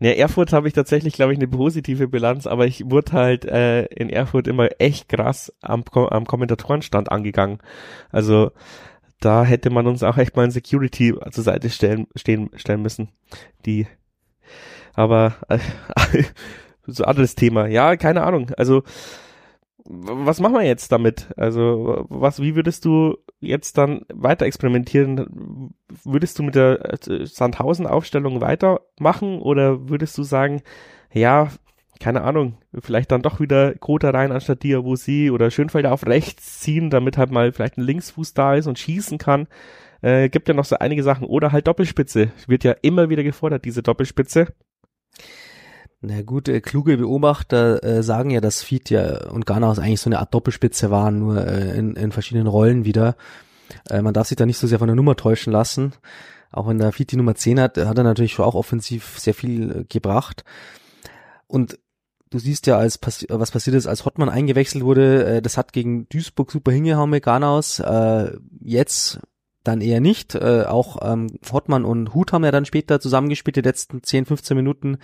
[0.00, 3.84] Ja, Erfurt habe ich tatsächlich, glaube ich, eine positive Bilanz, aber ich wurde halt äh,
[3.86, 7.58] in Erfurt immer echt krass am, am Kommentatorenstand angegangen.
[8.10, 8.50] Also
[9.20, 13.08] da hätte man uns auch echt mal ein Security zur Seite stellen, stehen, stellen müssen.
[13.64, 13.86] Die,
[14.94, 15.58] aber äh,
[16.86, 17.66] so anderes Thema.
[17.66, 18.50] Ja, keine Ahnung.
[18.56, 18.82] Also
[19.86, 21.28] was machen wir jetzt damit?
[21.36, 25.74] Also, was, wie würdest du jetzt dann weiter experimentieren?
[26.04, 30.62] Würdest du mit der äh, Sandhausen-Aufstellung weitermachen oder würdest du sagen,
[31.12, 31.50] ja,
[32.00, 36.90] keine Ahnung, vielleicht dann doch wieder Kota rein anstatt Diabusi oder Schönfelder auf rechts ziehen,
[36.90, 39.46] damit halt mal vielleicht ein Linksfuß da ist und schießen kann?
[40.02, 41.26] Äh, gibt ja noch so einige Sachen.
[41.26, 42.32] Oder halt Doppelspitze.
[42.46, 44.48] Wird ja immer wieder gefordert, diese Doppelspitze.
[46.06, 50.10] Na gut, äh, kluge Beobachter äh, sagen ja, dass Feed ja und Ganaus eigentlich so
[50.10, 53.16] eine Art Doppelspitze waren, nur äh, in, in verschiedenen Rollen wieder.
[53.88, 55.92] Äh, man darf sich da nicht so sehr von der Nummer täuschen lassen.
[56.52, 59.32] Auch wenn der Feed die Nummer 10 hat, hat er natürlich schon auch offensiv sehr
[59.32, 60.44] viel äh, gebracht.
[61.46, 61.78] Und
[62.28, 65.72] du siehst ja, als passi was passiert ist, als Hottmann eingewechselt wurde, äh, das hat
[65.72, 67.78] gegen Duisburg super hingehauen mit Ganaus.
[67.80, 69.20] Äh, jetzt
[69.62, 70.34] dann eher nicht.
[70.34, 74.54] Äh, auch ähm, Hottmann und Hut haben ja dann später zusammengespielt, die letzten 10, 15
[74.54, 74.98] Minuten.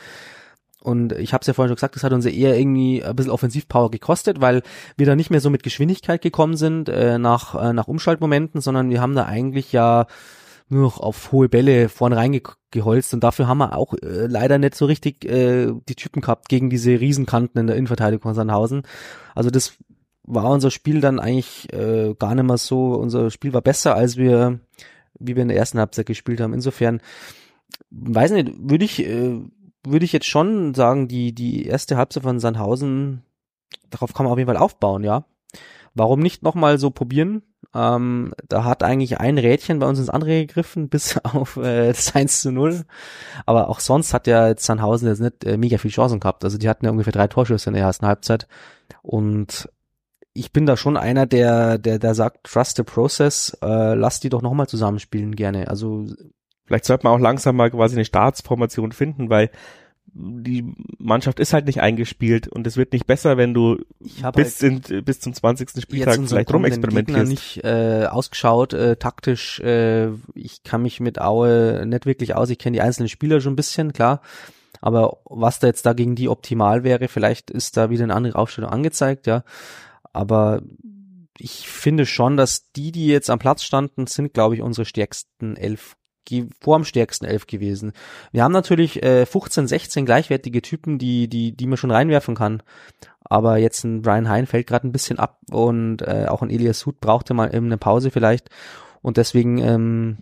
[0.83, 3.33] Und ich habe es ja vorhin schon gesagt, das hat uns eher irgendwie ein bisschen
[3.33, 4.63] Offensivpower gekostet, weil
[4.97, 8.89] wir da nicht mehr so mit Geschwindigkeit gekommen sind äh, nach, äh, nach Umschaltmomenten, sondern
[8.89, 10.07] wir haben da eigentlich ja
[10.71, 14.75] nur noch auf hohe Bälle vorn reingeholzt und dafür haben wir auch äh, leider nicht
[14.75, 18.83] so richtig äh, die Typen gehabt gegen diese Riesenkanten in der Innenverteidigung von Sandhausen.
[19.35, 19.75] Also das
[20.23, 24.17] war unser Spiel dann eigentlich äh, gar nicht mehr so, unser Spiel war besser, als
[24.17, 24.61] wir,
[25.19, 26.55] wie wir in der ersten Halbzeit gespielt haben.
[26.55, 27.01] Insofern,
[27.91, 29.41] weiß nicht, würde ich äh,
[29.85, 33.23] würde ich jetzt schon sagen, die, die erste Halbzeit von Sandhausen,
[33.91, 35.25] darauf kann man auf jeden Fall aufbauen, ja.
[35.95, 37.43] Warum nicht nochmal so probieren?
[37.75, 42.15] Ähm, da hat eigentlich ein Rädchen bei uns ins andere gegriffen, bis auf äh, das
[42.15, 42.85] 1 zu 0.
[43.47, 46.45] Aber auch sonst hat ja Sandhausen jetzt nicht äh, mega viel Chancen gehabt.
[46.45, 48.47] Also die hatten ja ungefähr drei Torschüsse in der ersten Halbzeit.
[49.03, 49.69] Und
[50.33, 54.29] ich bin da schon einer, der, der, der sagt, trust the process, äh, lass die
[54.29, 55.69] doch nochmal zusammenspielen gerne.
[55.69, 56.07] Also
[56.71, 59.51] Vielleicht sollte man auch langsam mal quasi eine Staatsformation finden, weil
[60.15, 63.79] die Mannschaft ist halt nicht eingespielt und es wird nicht besser, wenn du
[64.37, 65.83] bis, halt in, bis zum 20.
[65.83, 67.29] Spieltag vielleicht rumexperimentierst.
[67.29, 72.59] nicht äh, ausgeschaut, äh, taktisch, äh, ich kann mich mit Aue nicht wirklich aus, ich
[72.59, 74.21] kenne die einzelnen Spieler schon ein bisschen, klar,
[74.81, 78.71] aber was da jetzt dagegen die optimal wäre, vielleicht ist da wieder eine andere Aufstellung
[78.71, 79.43] angezeigt, ja,
[80.13, 80.63] aber
[81.37, 85.57] ich finde schon, dass die, die jetzt am Platz standen, sind, glaube ich, unsere stärksten
[85.57, 85.97] elf
[86.61, 87.93] vor am stärksten elf gewesen.
[88.33, 92.63] Wir haben natürlich äh, 15, 16 gleichwertige Typen, die, die, die man schon reinwerfen kann.
[93.25, 96.85] Aber jetzt ein Brian Hein fällt gerade ein bisschen ab und äh, auch ein Elias
[96.87, 98.49] Hut brauchte mal eben eine Pause vielleicht.
[99.03, 100.19] Und deswegen ähm,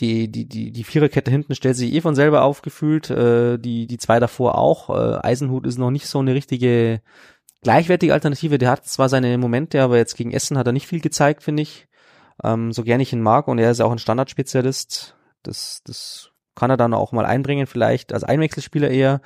[0.00, 3.98] die, die, die, die Viererkette hinten stellt sich eh von selber aufgefühlt, äh, die, die
[3.98, 4.90] zwei davor auch.
[4.90, 7.00] Äh, Eisenhut ist noch nicht so eine richtige
[7.62, 8.58] gleichwertige Alternative.
[8.58, 11.62] Der hat zwar seine Momente, aber jetzt gegen Essen hat er nicht viel gezeigt, finde
[11.62, 11.88] ich.
[12.44, 15.16] Ähm, so gern ich ihn mag und er ist auch ein Standardspezialist.
[15.48, 19.20] Das, das kann er dann auch mal einbringen, vielleicht als Einwechselspieler eher.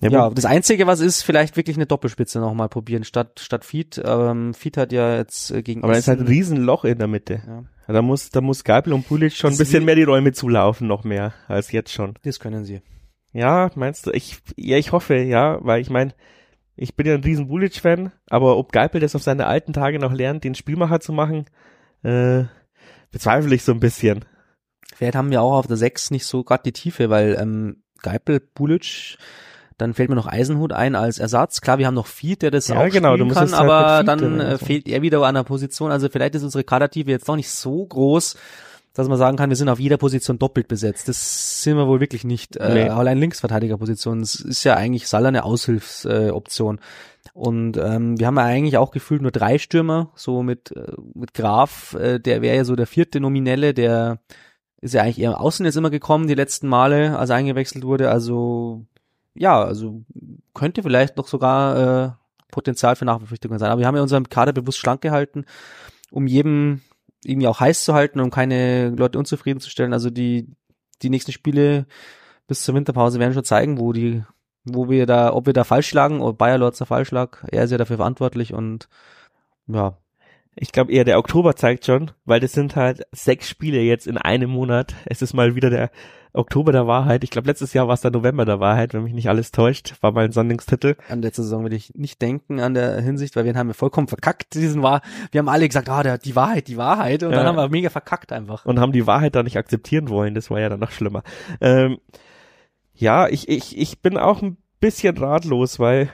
[0.00, 4.00] Ja, ja das Einzige, was ist, vielleicht wirklich eine Doppelspitze nochmal probieren, statt, statt Feed.
[4.04, 7.06] Ähm, Feed hat ja jetzt äh, gegen Aber da ist halt ein Riesenloch in der
[7.06, 7.42] Mitte.
[7.46, 7.64] Ja.
[7.86, 10.88] Da muss, da muss Geipel und Pulic schon das ein bisschen mehr die Räume zulaufen,
[10.88, 12.14] noch mehr, als jetzt schon.
[12.22, 12.80] Das können sie.
[13.32, 14.10] Ja, meinst du?
[14.12, 16.14] Ich, ja, ich hoffe, ja, weil ich meine,
[16.76, 20.12] ich bin ja ein riesen Bulic-Fan, aber ob Geipel das auf seine alten Tage noch
[20.12, 21.46] lernt, den Spielmacher zu machen,
[22.02, 22.44] äh,
[23.12, 24.24] bezweifle ich so ein bisschen.
[24.94, 28.40] Vielleicht haben wir auch auf der 6 nicht so gerade die Tiefe, weil ähm, Geipel,
[28.40, 29.18] Bulic,
[29.78, 31.60] dann fällt mir noch Eisenhut ein als Ersatz.
[31.60, 34.40] Klar, wir haben noch Fied, der das ja, auch genau, spielen kann, halt aber dann
[34.40, 35.90] äh, fehlt er wieder an der Position.
[35.90, 38.36] Also vielleicht ist unsere Kadertiefe jetzt noch nicht so groß,
[38.92, 41.08] dass man sagen kann, wir sind auf jeder Position doppelt besetzt.
[41.08, 42.56] Das sind wir wohl wirklich nicht.
[42.56, 42.88] Äh, nee.
[42.88, 46.78] Allein Linksverteidigerposition das ist ja eigentlich Salah eine Aushilfsoption.
[46.78, 46.80] Äh,
[47.32, 51.34] und ähm, wir haben ja eigentlich auch gefühlt nur drei Stürmer, so mit, äh, mit
[51.34, 54.20] Graf, äh, der wäre ja so der vierte Nominelle, der
[54.84, 58.10] ist ja eigentlich eher außen jetzt immer gekommen, die letzten Male, als er eingewechselt wurde.
[58.10, 58.84] Also
[59.34, 60.02] ja, also
[60.52, 62.10] könnte vielleicht noch sogar äh,
[62.50, 63.70] Potenzial für Nachverpflichtungen sein.
[63.70, 65.46] Aber wir haben ja unseren Kader bewusst schlank gehalten,
[66.10, 66.82] um jedem
[67.24, 69.94] irgendwie auch heiß zu halten, um keine Leute unzufrieden zu stellen.
[69.94, 70.50] Also die,
[71.02, 71.86] die nächsten Spiele
[72.46, 74.22] bis zur Winterpause werden schon zeigen, wo die,
[74.64, 77.42] wo wir da, ob wir da falsch schlagen oder Bayer Lorzer falsch lag.
[77.50, 78.90] Er ist ja dafür verantwortlich und
[79.66, 79.96] ja,
[80.56, 84.18] ich glaube eher der Oktober zeigt schon, weil das sind halt sechs Spiele jetzt in
[84.18, 84.94] einem Monat.
[85.06, 85.90] Es ist mal wieder der
[86.32, 87.22] Oktober der Wahrheit.
[87.22, 89.94] Ich glaube, letztes Jahr war es der November der Wahrheit, wenn mich nicht alles täuscht.
[90.00, 90.96] War mal ein Sonntagstitel.
[91.08, 94.08] An letzte Saison will ich nicht denken an der Hinsicht, weil wir haben wir vollkommen
[94.08, 94.54] verkackt.
[94.54, 97.22] Diesen war, wir haben alle gesagt, ah, oh, die Wahrheit, die Wahrheit.
[97.22, 97.36] Und ja.
[97.36, 98.66] dann haben wir mega verkackt einfach.
[98.66, 100.34] Und haben die Wahrheit da nicht akzeptieren wollen.
[100.34, 101.22] Das war ja dann noch schlimmer.
[101.60, 101.98] Ähm,
[102.94, 106.10] ja, ich, ich, ich bin auch ein bisschen ratlos, weil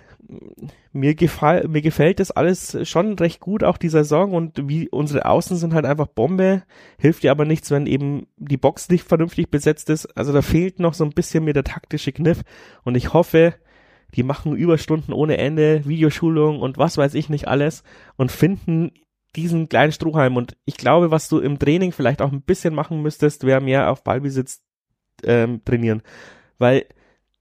[0.93, 5.27] mir, gefall, mir gefällt das alles schon recht gut, auch die Saison und wie unsere
[5.27, 6.63] Außen sind halt einfach Bombe,
[6.99, 10.07] hilft dir aber nichts, wenn eben die Box nicht vernünftig besetzt ist.
[10.17, 12.43] Also da fehlt noch so ein bisschen mir der taktische Kniff.
[12.83, 13.55] Und ich hoffe,
[14.15, 17.85] die machen Überstunden ohne Ende, Videoschulung und was weiß ich nicht alles
[18.17, 18.91] und finden
[19.37, 20.37] diesen kleinen Strohhalm.
[20.37, 23.91] Und ich glaube, was du im Training vielleicht auch ein bisschen machen müsstest, wäre mehr
[23.91, 24.63] auf Ballbesitz
[25.23, 26.03] ähm, trainieren,
[26.59, 26.87] weil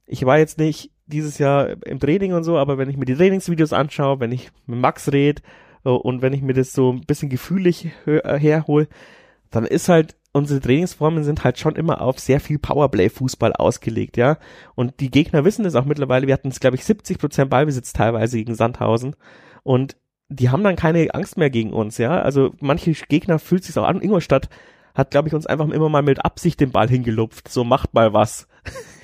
[0.05, 3.15] ich war jetzt nicht dieses Jahr im Training und so, aber wenn ich mir die
[3.15, 5.41] Trainingsvideos anschaue, wenn ich mit Max rede
[5.85, 8.87] äh, und wenn ich mir das so ein bisschen gefühlig äh, herhole,
[9.49, 14.37] dann ist halt unsere Trainingsformen sind halt schon immer auf sehr viel Powerplay-Fußball ausgelegt, ja.
[14.75, 16.27] Und die Gegner wissen das auch mittlerweile.
[16.27, 19.15] Wir hatten es, glaube ich, 70 Prozent Ballbesitz teilweise gegen Sandhausen.
[19.63, 19.97] Und
[20.29, 22.21] die haben dann keine Angst mehr gegen uns, ja.
[22.21, 24.01] Also manche Gegner fühlt sich auch an.
[24.01, 24.49] Ingolstadt
[24.93, 27.47] hat, glaube ich, uns einfach immer mal mit Absicht den Ball hingelupft.
[27.47, 28.47] So macht mal was.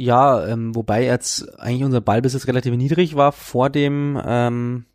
[0.00, 4.86] Ja, ähm, wobei jetzt eigentlich unser Ballbesitz relativ niedrig war vor dem ähm,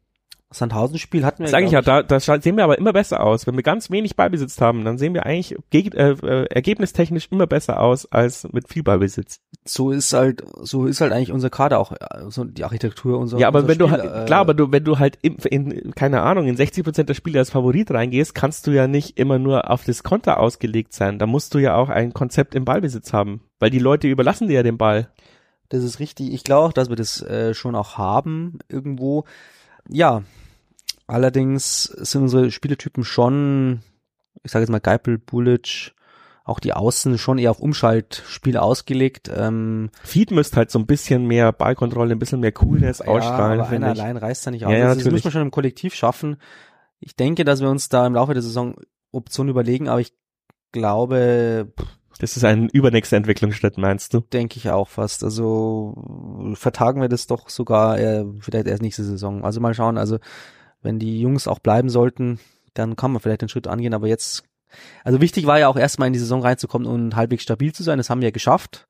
[0.52, 1.50] Sandhausen-Spiel hatten wir.
[1.50, 3.48] Sag ich ja, da, da sehen wir aber immer besser aus.
[3.48, 7.82] Wenn wir ganz wenig Ballbesitz haben, dann sehen wir eigentlich äh, äh, ergebnistechnisch immer besser
[7.82, 9.40] aus als mit viel Ballbesitz.
[9.66, 11.94] So ist halt, so ist halt eigentlich unser Kader auch,
[12.30, 13.40] so die Architektur unserer.
[13.40, 15.92] Ja, aber wenn Spiel, du halt, äh, klar, aber du, wenn du halt in, in,
[15.96, 19.40] keine Ahnung, in 60 Prozent der Spiele als Favorit reingehst, kannst du ja nicht immer
[19.40, 21.20] nur auf das Konter ausgelegt sein.
[21.20, 24.56] Da musst du ja auch ein Konzept im Ballbesitz haben, weil die Leute überlassen dir
[24.56, 25.10] ja den Ball.
[25.70, 26.32] Das ist richtig.
[26.32, 29.26] Ich glaube auch, dass wir das äh, schon auch haben irgendwo.
[29.90, 30.24] Ja,
[31.08, 33.82] allerdings sind unsere Spieletypen schon,
[34.44, 35.94] ich sage jetzt mal Geipel, Bulic,
[36.44, 39.32] auch die Außen schon eher auf Umschaltspiel ausgelegt.
[39.36, 43.60] Ähm, Feed müsste halt so ein bisschen mehr Ballkontrolle, ein bisschen mehr Coolness ausstrahlen.
[43.60, 44.72] Ja, aber einer allein reißt da nicht aus.
[44.72, 46.38] Ja, ja, das, das muss man schon im Kollektiv schaffen.
[47.00, 48.76] Ich denke, dass wir uns da im Laufe der Saison
[49.12, 50.14] Optionen überlegen, aber ich
[50.72, 51.74] glaube,
[52.20, 54.22] das ist ein übernächster Entwicklungsschritt, meinst du?
[54.22, 55.24] Denke ich auch fast.
[55.24, 59.44] Also vertagen wir das doch sogar äh, vielleicht erst nächste Saison.
[59.44, 59.98] Also mal schauen.
[59.98, 60.20] Also
[60.82, 62.40] wenn die Jungs auch bleiben sollten,
[62.74, 63.94] dann kann man vielleicht den Schritt angehen.
[63.94, 64.44] Aber jetzt,
[65.04, 67.98] also wichtig war ja auch erstmal in die Saison reinzukommen und halbwegs stabil zu sein.
[67.98, 68.88] Das haben wir ja geschafft.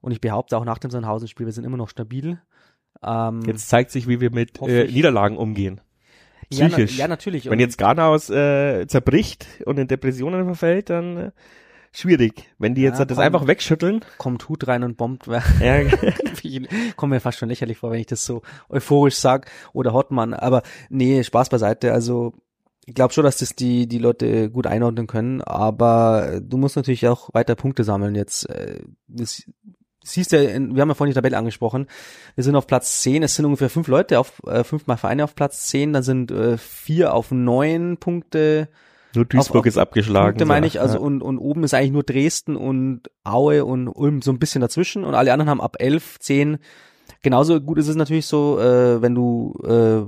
[0.00, 2.40] Und ich behaupte auch nach dem Sandhausen-Spiel, wir sind immer noch stabil.
[3.02, 5.80] Ähm, jetzt zeigt sich, wie wir mit äh, Niederlagen umgehen.
[6.50, 6.92] Psychisch.
[6.92, 7.48] Ja, na, ja natürlich.
[7.50, 11.30] Wenn jetzt Garnaus äh, zerbricht und in Depressionen verfällt, dann äh,
[11.92, 12.50] schwierig.
[12.58, 14.04] Wenn die jetzt ja, das komm, einfach wegschütteln.
[14.18, 15.26] Kommt Hut rein und bombt.
[15.60, 15.82] Ja.
[16.96, 19.50] kommt mir fast schon lächerlich vor, wenn ich das so euphorisch sag.
[19.72, 20.34] Oder Hotman.
[20.34, 21.92] Aber nee, Spaß beiseite.
[21.92, 22.34] Also
[22.86, 27.06] ich glaube schon, dass das die, die Leute gut einordnen können, aber du musst natürlich
[27.06, 28.48] auch weiter Punkte sammeln jetzt.
[28.50, 29.44] Äh, das
[30.02, 31.86] siehst ja, wir haben ja vorhin die Tabelle angesprochen,
[32.34, 35.34] wir sind auf Platz 10, es sind ungefähr fünf Leute auf, äh, fünfmal Vereine auf
[35.34, 38.68] Platz 10, dann sind äh, vier auf neun Punkte,
[39.14, 40.32] nur Duisburg auf, ist abgeschlagen.
[40.32, 41.00] Punkte meine ich, also ja.
[41.00, 45.04] und, und oben ist eigentlich nur Dresden und Aue und Ulm so ein bisschen dazwischen
[45.04, 46.58] und alle anderen haben ab 11, 10.
[47.22, 50.06] Genauso gut ist es natürlich so, äh, wenn du äh,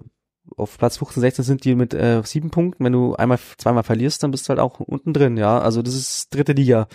[0.56, 2.84] auf Platz 15, 16 sind die mit äh, sieben Punkten.
[2.84, 5.58] Wenn du einmal, zweimal verlierst, dann bist du halt auch unten drin, ja.
[5.58, 6.88] Also das ist dritte Liga.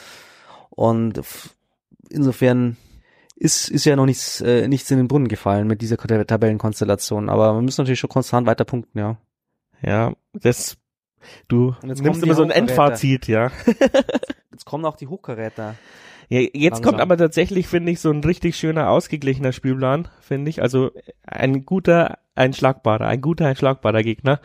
[0.70, 1.22] Und
[2.10, 2.78] insofern
[3.36, 7.30] ist, ist ja noch nichts, äh, nichts in den Brunnen gefallen mit dieser Tabellenkonstellation.
[7.30, 9.18] Aber wir müssen natürlich schon konstant weiter punkten, ja.
[9.82, 10.78] Ja, das
[11.48, 13.52] Du nimmst immer so ein Endfazit, ja.
[14.52, 15.76] jetzt kommen auch die Hochkaräter.
[16.30, 16.84] Ja, jetzt Langsam.
[16.84, 20.62] kommt aber tatsächlich, finde ich, so ein richtig schöner, ausgeglichener Spielplan, finde ich.
[20.62, 20.92] Also
[21.24, 24.42] ein guter, ein schlagbarer, ein guter, ein schlagbarer Gegner.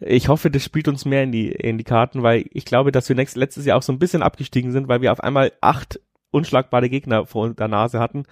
[0.00, 3.08] Ich hoffe, das spielt uns mehr in die, in die Karten, weil ich glaube, dass
[3.08, 6.00] wir nächstes, letztes Jahr auch so ein bisschen abgestiegen sind, weil wir auf einmal acht
[6.36, 8.24] unschlagbare Gegner vor der Nase hatten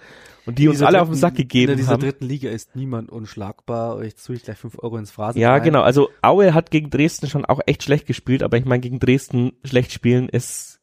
[0.45, 1.73] und die uns alle dritten, auf den Sack gegeben haben.
[1.73, 2.01] In dieser haben.
[2.01, 4.03] dritten Liga ist niemand unschlagbar.
[4.03, 5.39] Jetzt tue ich gleich fünf Euro ins Phrasen.
[5.41, 5.81] Ja, genau.
[5.81, 9.53] Also Aue hat gegen Dresden schon auch echt schlecht gespielt, aber ich meine, gegen Dresden
[9.63, 10.79] schlecht spielen ist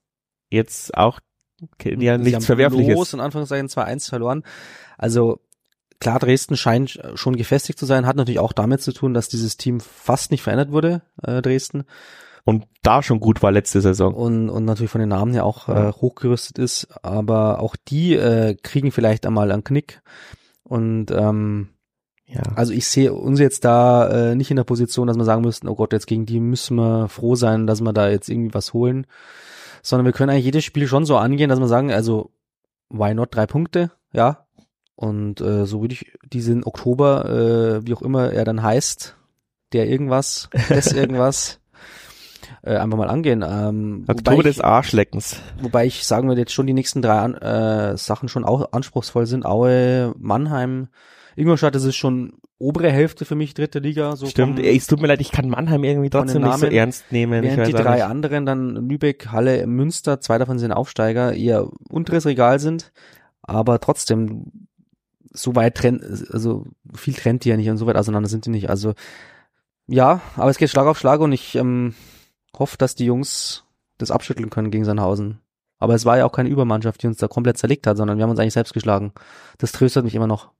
[0.50, 1.20] jetzt auch
[1.82, 2.94] ja nichts Verwerfliches.
[2.94, 4.42] Los, in Anführungszeichen 2-1 verloren.
[4.98, 5.40] Also
[6.00, 9.56] klar, Dresden scheint schon gefestigt zu sein, hat natürlich auch damit zu tun, dass dieses
[9.56, 11.84] Team fast nicht verändert wurde, äh, Dresden
[12.44, 14.14] und da schon gut war letzte Saison.
[14.14, 15.88] Und, und natürlich von den Namen ja auch ja.
[15.88, 20.02] äh, hochgerüstet ist, aber auch die äh, kriegen vielleicht einmal einen Knick.
[20.64, 21.68] Und ähm,
[22.26, 22.42] ja.
[22.56, 25.68] also ich sehe uns jetzt da äh, nicht in der Position, dass wir sagen müssten,
[25.68, 28.72] oh Gott, jetzt gegen die müssen wir froh sein, dass wir da jetzt irgendwie was
[28.72, 29.06] holen.
[29.82, 32.30] Sondern wir können eigentlich jedes Spiel schon so angehen, dass wir sagen, also
[32.88, 34.46] why not drei Punkte, ja.
[34.94, 39.16] Und äh, so würde ich diesen Oktober, äh, wie auch immer er dann heißt,
[39.72, 41.61] der irgendwas, das irgendwas,
[42.62, 43.44] äh, einfach mal angehen.
[43.46, 45.40] Ähm, Oktober des Arschleckens.
[45.60, 49.44] Wobei ich sagen würde, jetzt schon die nächsten drei äh, Sachen schon auch anspruchsvoll sind.
[49.44, 50.88] Aue, Mannheim,
[51.36, 54.14] Ingolstadt, das ist schon obere Hälfte für mich, dritte Liga.
[54.14, 56.76] So Stimmt, vom, es tut mir leid, ich kann Mannheim irgendwie trotzdem Namen, nicht so
[56.76, 57.42] ernst nehmen.
[57.42, 58.04] Während die drei nicht.
[58.04, 62.92] anderen dann Lübeck, Halle, Münster, zwei davon sind Aufsteiger, eher unteres Regal sind,
[63.42, 64.68] aber trotzdem
[65.32, 68.50] so weit trennt, also viel trennt die ja nicht und so weit auseinander sind die
[68.50, 68.70] nicht.
[68.70, 68.94] Also
[69.88, 71.94] ja, aber es geht Schlag auf Schlag und ich ähm,
[72.58, 73.64] hoffe, dass die Jungs
[73.98, 75.40] das abschütteln können gegen Sandhausen.
[75.78, 78.22] Aber es war ja auch keine Übermannschaft, die uns da komplett zerlegt hat, sondern wir
[78.22, 79.12] haben uns eigentlich selbst geschlagen.
[79.58, 80.50] Das tröstet mich immer noch.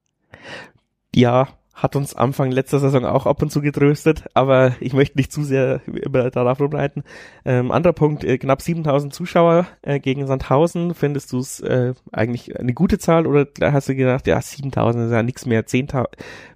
[1.14, 5.32] Ja, hat uns Anfang letzter Saison auch ab und zu getröstet, aber ich möchte nicht
[5.32, 7.02] zu sehr über darauf rumreiten.
[7.44, 10.94] Ähm, anderer Punkt, äh, knapp 7000 Zuschauer äh, gegen Sandhausen.
[10.94, 15.12] Findest du es äh, eigentlich eine gute Zahl oder hast du gedacht, ja, 7000 ist
[15.12, 16.06] ja nichts mehr, 10.000,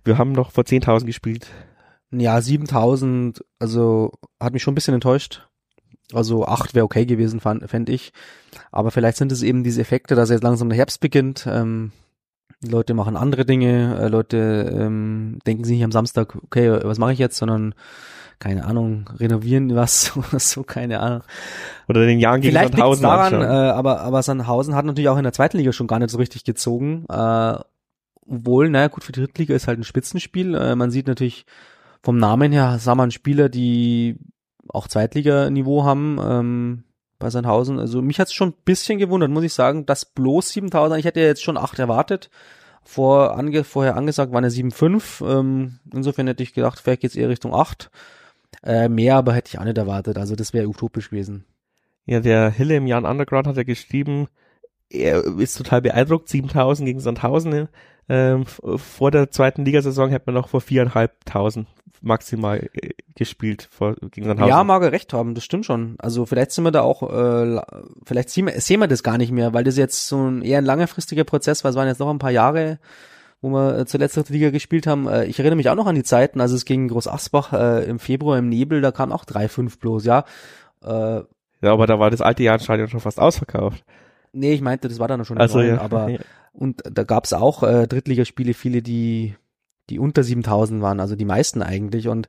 [0.05, 1.49] wir haben noch vor 10.000 gespielt.
[2.21, 5.47] Ja, 7000, also hat mich schon ein bisschen enttäuscht.
[6.13, 8.13] Also acht wäre okay gewesen, fände ich.
[8.71, 11.47] Aber vielleicht sind es eben diese Effekte, dass jetzt langsam der Herbst beginnt.
[11.51, 11.93] Ähm,
[12.65, 17.13] Leute machen andere Dinge, äh, Leute ähm, denken sich nicht am Samstag, okay, was mache
[17.13, 17.75] ich jetzt, sondern
[18.39, 21.23] keine Ahnung, renovieren was oder so, keine Ahnung.
[21.89, 25.25] Oder den Jahren gegen Vielleicht Sandhausen daran, äh, aber, aber Sandhausen hat natürlich auch in
[25.25, 27.05] der zweiten Liga schon gar nicht so richtig gezogen.
[27.09, 27.59] Äh,
[28.29, 30.55] obwohl, naja, gut, für die Drittliga ist halt ein Spitzenspiel.
[30.55, 31.47] Äh, man sieht natürlich
[32.07, 34.15] vom Namen her sah man Spieler, die
[34.69, 36.85] auch Zweitliganiveau haben ähm,
[37.19, 37.81] bei Sandhausen.
[37.81, 41.19] Also mich hat's schon ein bisschen gewundert, muss ich sagen, dass bloß 7000, ich hätte
[41.19, 42.31] ja jetzt schon acht erwartet.
[42.85, 45.29] Vor, ange, vorher angesagt waren ja 7,5.
[45.29, 47.91] Ähm, insofern hätte ich gedacht, vielleicht geht's eher Richtung 8.
[48.63, 50.17] Äh, mehr aber hätte ich auch nicht erwartet.
[50.17, 51.45] Also das wäre utopisch gewesen.
[52.05, 54.29] Ja, der Hille im Jan Underground hat ja geschrieben,
[54.91, 57.69] er ist total beeindruckt, 7000 gegen Sandhausen.
[58.09, 61.67] Ähm, vor der zweiten Ligasaison hätte man noch vor viereinhalbtausend
[62.03, 64.51] maximal äh, gespielt vor, gegen Sandhausen.
[64.51, 65.97] Ja, mag er recht haben, das stimmt schon.
[65.99, 67.61] Also vielleicht sind wir da auch, äh,
[68.05, 70.59] vielleicht sehen wir, sehen wir das gar nicht mehr, weil das jetzt so ein eher
[70.59, 71.71] ein langfristiger Prozess war.
[71.71, 72.79] Es waren jetzt noch ein paar Jahre
[73.41, 75.07] wo wir äh, zuletzt dritte Liga gespielt haben.
[75.09, 77.85] Äh, ich erinnere mich auch noch an die Zeiten, als es gegen Groß Asbach äh,
[77.85, 80.25] im Februar im Nebel, da kam auch 3-5 bloß, ja.
[80.83, 81.21] Äh,
[81.63, 83.85] ja, aber da war das alte Jahnstadion schon fast ausverkauft.
[84.37, 85.81] Nee, ich meinte, das war dann schon also, ja.
[85.81, 86.11] aber
[86.53, 89.35] und da gab's auch äh, Drittligaspiele, viele, die
[89.89, 92.29] die unter 7000 waren, also die meisten eigentlich und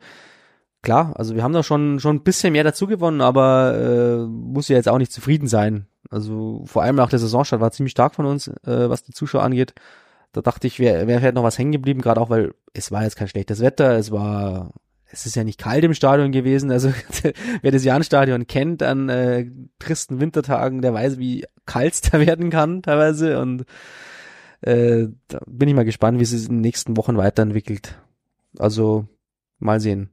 [0.83, 4.67] klar, also wir haben da schon schon ein bisschen mehr dazu gewonnen, aber äh, muss
[4.67, 5.87] ja jetzt auch nicht zufrieden sein.
[6.09, 9.43] Also vor allem auch der Saisonstart war ziemlich stark von uns, äh, was die Zuschauer
[9.43, 9.73] angeht.
[10.31, 13.03] Da dachte ich, wäre wär vielleicht noch was hängen geblieben, gerade auch, weil es war
[13.03, 14.73] jetzt kein schlechtes Wetter, es war,
[15.09, 16.71] es ist ja nicht kalt im Stadion gewesen.
[16.71, 16.93] Also
[17.61, 19.49] wer das Jahnstadion kennt an äh,
[19.79, 23.39] tristen Wintertagen, der weiß, wie kalt es da werden kann teilweise.
[23.39, 23.65] Und
[24.61, 28.01] äh, da bin ich mal gespannt, wie es in den nächsten Wochen weiterentwickelt.
[28.57, 29.07] Also
[29.59, 30.09] mal sehen.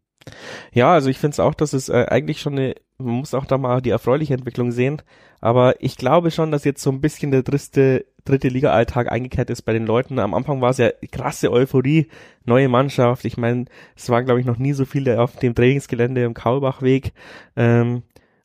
[0.72, 3.46] Ja, also ich finde es auch, dass es äh, eigentlich schon eine, man muss auch
[3.46, 5.02] da mal die erfreuliche Entwicklung sehen,
[5.40, 9.62] aber ich glaube schon, dass jetzt so ein bisschen der dritte, dritte Liga-Alltag eingekehrt ist
[9.62, 10.18] bei den Leuten.
[10.18, 12.08] Am Anfang war es ja krasse Euphorie,
[12.44, 13.26] neue Mannschaft.
[13.26, 17.12] Ich meine, es waren, glaube ich, noch nie so viele auf dem Trainingsgelände im Kaulbachweg.
[17.56, 18.02] Ähm,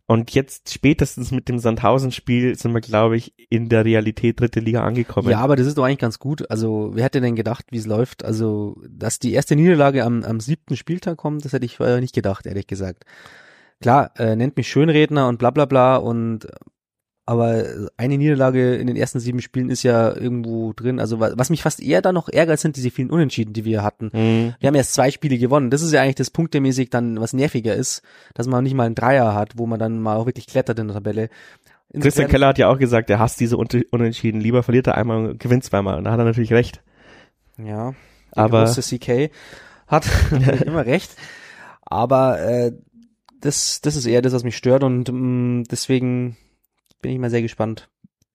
[0.10, 4.84] und jetzt spätestens mit dem Sandhausen-Spiel sind wir, glaube ich, in der Realität dritte Liga
[4.84, 5.30] angekommen.
[5.30, 6.50] Ja, aber das ist doch eigentlich ganz gut.
[6.50, 8.26] Also, wer hätte denn gedacht, wie es läuft?
[8.26, 12.16] Also, dass die erste Niederlage am, am siebten Spieltag kommt, das hätte ich vorher nicht
[12.16, 13.06] gedacht, ehrlich gesagt.
[13.82, 16.48] Klar, äh, nennt mich Schönredner und bla bla bla und
[17.30, 17.64] aber
[17.96, 21.00] eine Niederlage in den ersten sieben Spielen ist ja irgendwo drin.
[21.00, 24.10] Also was mich fast eher da noch ärgert, sind diese vielen Unentschieden, die wir hatten.
[24.12, 24.56] Mhm.
[24.60, 25.70] Wir haben erst zwei Spiele gewonnen.
[25.70, 28.02] Das ist ja eigentlich das punktemäßig dann, was nerviger ist,
[28.34, 30.88] dass man nicht mal einen Dreier hat, wo man dann mal auch wirklich klettert in
[30.88, 31.30] der Tabelle.
[31.90, 34.42] Insofern, Christian Keller hat ja auch gesagt, er hasst diese Unentschieden.
[34.42, 36.00] Lieber verliert er einmal und gewinnt zweimal.
[36.00, 36.82] Und da hat er natürlich recht.
[37.64, 37.94] Ja,
[38.32, 39.30] aber CK
[39.86, 40.08] hat
[40.66, 41.12] immer recht.
[41.82, 42.72] Aber äh,
[43.40, 46.38] das, das ist eher das, was mich stört und mh, mm, deswegen
[47.02, 47.90] bin ich mal sehr gespannt,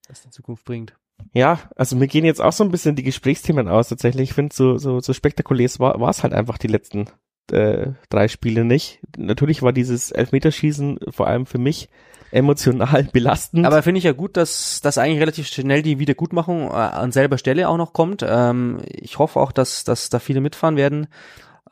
[0.08, 0.94] was die Zukunft bringt.
[1.32, 4.30] Ja, also mir gehen jetzt auch so ein bisschen die Gesprächsthemen aus tatsächlich.
[4.30, 7.08] Ich finde, so, so, so spektakulär war es halt einfach die letzten
[7.50, 9.00] äh, drei Spiele nicht.
[9.16, 11.88] Natürlich war dieses Elfmeterschießen vor allem für mich
[12.30, 13.66] emotional belastend.
[13.66, 17.38] Aber finde ich ja gut, dass, dass eigentlich relativ schnell die Wiedergutmachung äh, an selber
[17.38, 18.24] Stelle auch noch kommt.
[18.26, 21.06] Ähm, ich hoffe auch, dass, dass da viele mitfahren werden.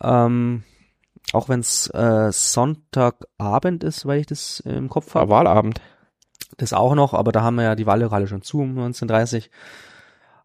[0.01, 0.63] Ähm,
[1.33, 5.31] auch wenn es äh, Sonntagabend ist, weil ich das im Kopf habe.
[5.31, 5.81] Wahlabend.
[6.57, 9.51] Das auch noch, aber da haben wir ja die Wahllokale schon zu um 1930.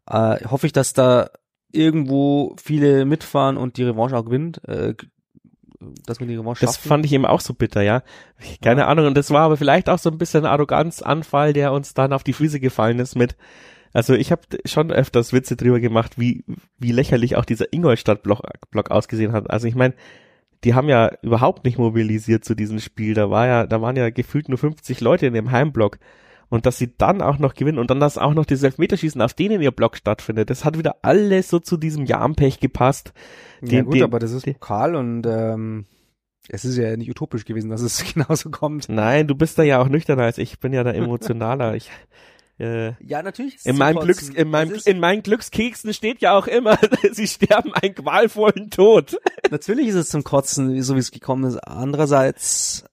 [0.09, 1.29] Äh, hoffe ich, dass da
[1.71, 4.63] irgendwo viele mitfahren und die Revanche auch gewinnt.
[4.67, 4.95] Äh,
[6.05, 8.01] dass wir die Revanche Das fand ich eben auch so bitter, ja.
[8.63, 8.87] Keine ja.
[8.87, 9.05] Ahnung.
[9.05, 12.23] Und das war aber vielleicht auch so ein bisschen ein Arroganzanfall, der uns dann auf
[12.23, 13.35] die Füße gefallen ist mit,
[13.93, 16.43] also ich habe schon öfters Witze drüber gemacht, wie,
[16.77, 18.41] wie lächerlich auch dieser Ingolstadt-Block
[18.71, 19.49] Block ausgesehen hat.
[19.49, 19.93] Also ich meine,
[20.63, 23.13] die haben ja überhaupt nicht mobilisiert zu diesem Spiel.
[23.13, 25.99] Da war ja, da waren ja gefühlt nur 50 Leute in dem Heimblock.
[26.49, 29.33] Und dass sie dann auch noch gewinnen und dann, dass auch noch dieses Elfmeterschießen auf
[29.33, 33.11] denen ihr Block stattfindet, das hat wieder alles so zu diesem Jampech gepasst.
[33.61, 35.85] Den, ja gut, den, aber das ist lokal und ähm,
[36.47, 38.87] es ist ja nicht utopisch gewesen, dass es genauso kommt.
[38.87, 41.75] Nein, du bist da ja auch nüchterner als ich, ich bin ja da emotionaler.
[41.75, 41.91] ich
[42.59, 43.63] äh, ja, natürlich.
[43.65, 46.79] In meinem, Glücks, in, meinem, in meinen Glückskeksen steht ja auch immer,
[47.11, 49.19] sie sterben einen qualvollen Tod.
[49.51, 51.57] Natürlich ist es zum Kotzen, so wie es gekommen ist.
[51.57, 52.83] Andererseits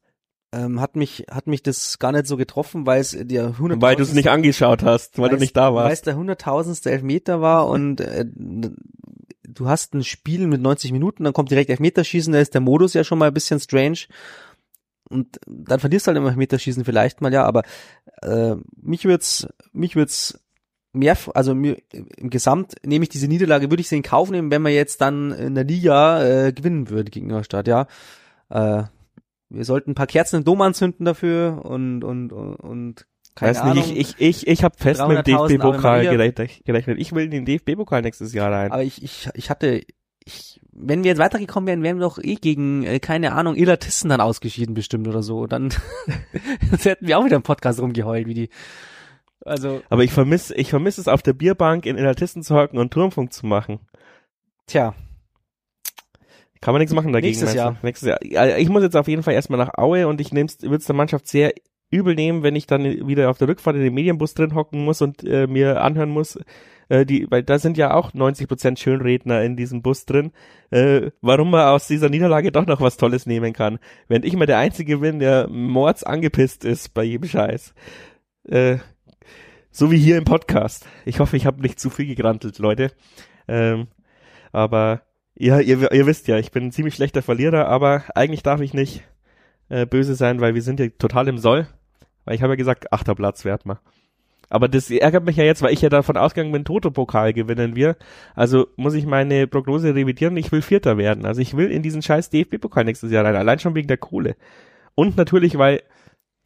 [0.53, 3.97] ähm, hat mich hat mich das gar nicht so getroffen, weil es der 100 weil
[3.97, 5.87] du es nicht angeschaut hast, weil du nicht da warst.
[5.87, 11.25] Weil es der hunderttausendste Elfmeter war und äh, du hast ein Spiel mit 90 Minuten,
[11.25, 14.01] dann kommt direkt Elfmeterschießen, da ist der Modus ja schon mal ein bisschen strange
[15.09, 17.62] und dann verlierst du halt immer Meterschießen vielleicht mal, ja, aber
[18.25, 20.41] äh, mich wird's, mich wird's
[20.93, 24.51] mehr, also mir, im Gesamt nehme ich diese Niederlage, würde ich sie in Kauf nehmen,
[24.51, 27.87] wenn man jetzt dann in der Liga äh, gewinnen würde gegen Neustadt, ja.
[28.49, 28.85] Äh,
[29.51, 33.61] wir sollten ein paar Kerzen im Dom anzünden dafür und und und, und keine Weiß
[33.62, 33.77] Ahnung.
[33.77, 36.99] nicht, ich, ich, ich, ich habe fest mit dem DFB-Pokal gerechnet.
[36.99, 38.70] Ich will in den DFB-Pokal nächstes Jahr rein.
[38.70, 39.83] Aber ich, ich, ich hatte,
[40.25, 44.11] ich, wenn wir jetzt weitergekommen wären, wären wir doch eh gegen, äh, keine Ahnung, Illertissen
[44.11, 45.47] dann ausgeschieden bestimmt oder so.
[45.47, 45.72] Dann
[46.83, 48.49] hätten wir auch wieder im Podcast rumgeheult, wie die.
[49.45, 49.83] Also.
[49.89, 53.33] Aber ich vermisse, ich vermisse es auf der Bierbank in Illertissen zu hocken und Turmfunk
[53.33, 53.81] zu machen.
[54.66, 54.95] Tja.
[56.61, 57.29] Kann man nichts machen dagegen.
[57.29, 57.77] Nächstes Jahr.
[57.83, 58.59] Nächstes Jahr.
[58.59, 61.29] Ich muss jetzt auf jeden Fall erstmal nach Aue und ich würde es der Mannschaft
[61.29, 61.53] sehr
[61.91, 65.03] übel nehmen, wenn ich dann wieder auf der Rückfahrt in den Medienbus drin hocken muss
[65.03, 66.39] und äh, mir anhören muss,
[66.89, 70.32] äh, die, weil da sind ja auch 90 Prozent Schönredner in diesem Bus drin,
[70.70, 73.78] äh, warum man aus dieser Niederlage doch noch was Tolles nehmen kann.
[74.09, 77.74] Wenn ich mal der Einzige bin, der mords angepisst ist bei jedem Scheiß.
[78.49, 78.78] Äh,
[79.70, 80.87] so wie hier im Podcast.
[81.05, 82.93] Ich hoffe, ich habe nicht zu viel gegrantelt, Leute.
[83.49, 83.89] Ähm,
[84.53, 85.03] aber
[85.35, 88.72] ja, ihr, ihr wisst ja, ich bin ein ziemlich schlechter Verlierer, aber eigentlich darf ich
[88.72, 89.03] nicht
[89.68, 91.66] äh, böse sein, weil wir sind ja total im Soll.
[92.24, 93.80] Weil ich habe ja gesagt, achter Platz wert mal.
[94.51, 97.97] Aber das ärgert mich ja jetzt, weil ich ja davon ausgegangen bin, Toto-Pokal gewinnen wir.
[98.34, 101.26] Also muss ich meine Prognose revidieren, ich will Vierter werden.
[101.26, 104.36] Also ich will in diesen scheiß DFB-Pokal nächstes Jahr rein, allein schon wegen der Kohle.
[104.95, 105.82] Und natürlich, weil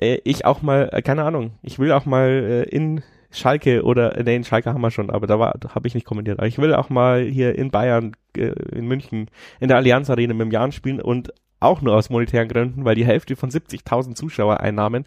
[0.01, 4.17] äh, ich auch mal, äh, keine Ahnung, ich will auch mal äh, in Schalke oder,
[4.17, 6.39] äh, nee, in Schalke haben wir schon, aber da war, habe ich nicht kommentiert.
[6.39, 9.31] Aber ich will auch mal hier in Bayern, äh, in München,
[9.61, 12.95] in der Allianz Arena mit dem Jan spielen und auch nur aus monetären Gründen, weil
[12.95, 15.07] die Hälfte von 70.000 Zuschauereinnahmen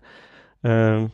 [0.63, 1.07] äh,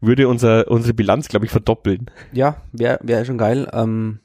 [0.00, 2.10] würde unser, unsere Bilanz, glaube ich, verdoppeln.
[2.32, 3.68] Ja, wäre wär schon geil.
[3.72, 4.20] Ähm,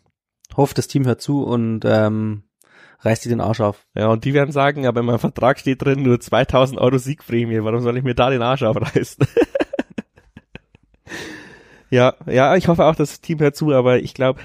[0.55, 2.43] hofft, das Team hört zu und ähm,
[2.99, 3.85] reißt die den Arsch auf.
[3.95, 7.63] Ja, und die werden sagen, aber in meinem Vertrag steht drin nur 2000 Euro Siegprämie,
[7.63, 9.25] warum soll ich mir da den Arsch aufreißen?
[11.89, 14.39] ja, ja, ich hoffe auch, das Team hört zu, aber ich glaube,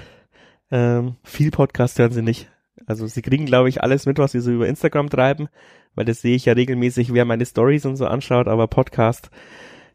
[0.71, 2.49] ähm, viel Podcast hören sie nicht.
[2.85, 5.49] Also sie kriegen, glaube ich, alles mit, was sie so über Instagram treiben,
[5.95, 9.29] weil das sehe ich ja regelmäßig, wer meine Stories und so anschaut, aber Podcast,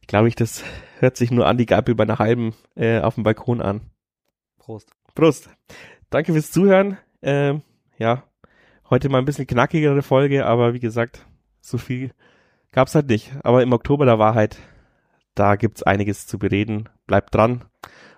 [0.06, 0.64] glaube ich, das
[0.98, 3.80] hört sich nur an die Gabel bei einer halben äh, auf dem Balkon an.
[4.58, 4.90] Prost.
[5.14, 5.50] Prost.
[6.10, 6.98] Danke fürs Zuhören.
[7.22, 7.62] Ähm,
[7.98, 8.24] ja,
[8.90, 11.26] heute mal ein bisschen knackigere Folge, aber wie gesagt,
[11.60, 12.12] so viel
[12.72, 13.32] gab's halt nicht.
[13.42, 14.58] Aber im Oktober der Wahrheit,
[15.34, 16.88] da gibt's einiges zu bereden.
[17.06, 17.64] Bleibt dran.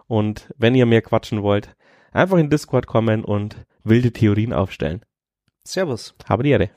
[0.06, 1.74] Und wenn ihr mehr quatschen wollt,
[2.12, 5.04] einfach in Discord kommen und wilde Theorien aufstellen.
[5.64, 6.14] Servus.
[6.28, 6.70] Habe die Ehre.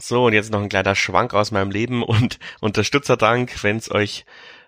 [0.00, 3.62] So, und jetzt noch ein kleiner Schwank aus meinem Leben und Unterstützerdank.
[3.62, 4.24] Wenn es euch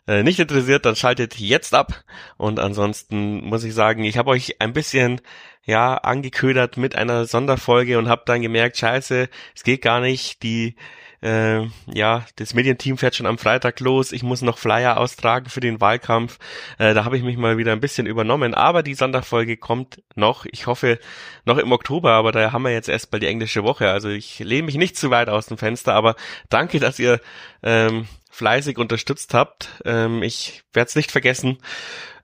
[0.08, 2.04] äh, nicht interessiert, dann schaltet jetzt ab.
[2.36, 5.20] Und ansonsten muss ich sagen, ich habe euch ein bisschen
[5.64, 10.42] ja angeködert mit einer Sonderfolge und habe dann gemerkt, scheiße, es geht gar nicht.
[10.42, 10.74] Die
[11.22, 14.12] äh, ja, das Medienteam fährt schon am Freitag los.
[14.12, 16.38] Ich muss noch Flyer austragen für den Wahlkampf.
[16.78, 18.54] Äh, da habe ich mich mal wieder ein bisschen übernommen.
[18.54, 20.46] Aber die Sonderfolge kommt noch.
[20.50, 20.98] Ich hoffe
[21.44, 23.90] noch im Oktober, aber da haben wir jetzt erst bald die englische Woche.
[23.90, 26.16] Also ich lehne mich nicht zu weit aus dem Fenster, aber
[26.48, 27.20] danke, dass ihr
[27.62, 29.68] ähm, fleißig unterstützt habt.
[29.84, 31.58] Ähm, ich werde es nicht vergessen,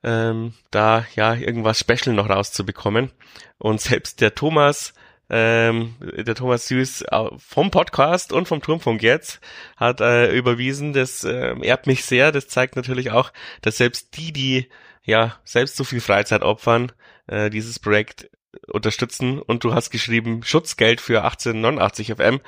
[0.03, 3.11] ähm, da ja irgendwas Special noch rauszubekommen.
[3.59, 4.93] Und selbst der Thomas
[5.29, 7.05] ähm, der Thomas Süß
[7.37, 9.39] vom Podcast und vom Turmfunk jetzt
[9.75, 10.93] hat äh, überwiesen.
[10.93, 12.31] Das äh, ehrt mich sehr.
[12.31, 14.69] Das zeigt natürlich auch, dass selbst die, die
[15.03, 16.91] ja selbst so viel Freizeit opfern,
[17.27, 18.29] äh, dieses Projekt
[18.67, 19.39] unterstützen.
[19.39, 22.39] Und du hast geschrieben Schutzgeld für 1889 FM.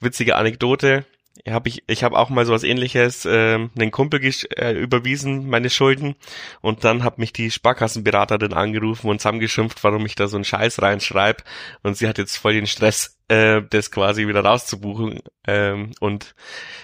[0.00, 1.04] Witzige Anekdote
[1.48, 6.14] hab ich, ich habe auch mal sowas ähnliches, äh, einen Kumpel äh, überwiesen, meine Schulden.
[6.60, 10.80] Und dann hat mich die Sparkassenberaterin angerufen und zusammengeschimpft, warum ich da so einen Scheiß
[10.80, 11.42] reinschreibe.
[11.82, 15.20] Und sie hat jetzt voll den Stress, äh, das quasi wieder rauszubuchen.
[15.46, 16.34] Ähm, und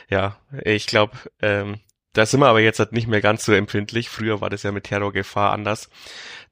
[0.09, 1.81] ja, ich glaube, ähm,
[2.13, 4.09] da sind wir aber jetzt halt nicht mehr ganz so empfindlich.
[4.09, 5.89] Früher war das ja mit Terrorgefahr anders.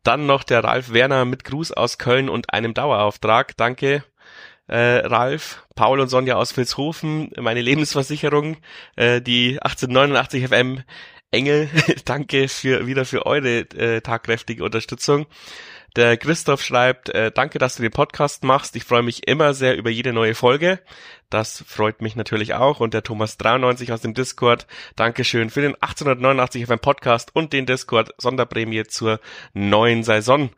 [0.04, 3.56] Dann noch der Ralf Werner mit Gruß aus Köln und einem Dauerauftrag.
[3.56, 4.04] Danke
[4.68, 8.56] äh, Ralf, Paul und Sonja aus Vilshofen, meine Lebensversicherung,
[8.96, 10.82] äh, die 1889 FM
[11.30, 11.68] Engel,
[12.04, 15.26] danke für wieder für eure äh, tagkräftige Unterstützung.
[15.96, 18.76] Der Christoph schreibt, äh, danke, dass du den Podcast machst.
[18.76, 20.80] Ich freue mich immer sehr über jede neue Folge.
[21.30, 22.80] Das freut mich natürlich auch.
[22.80, 24.66] Und der Thomas 93 aus dem Discord,
[24.96, 29.18] Dankeschön für den 1889 FM Podcast und den Discord Sonderprämie zur
[29.54, 30.50] neuen Saison.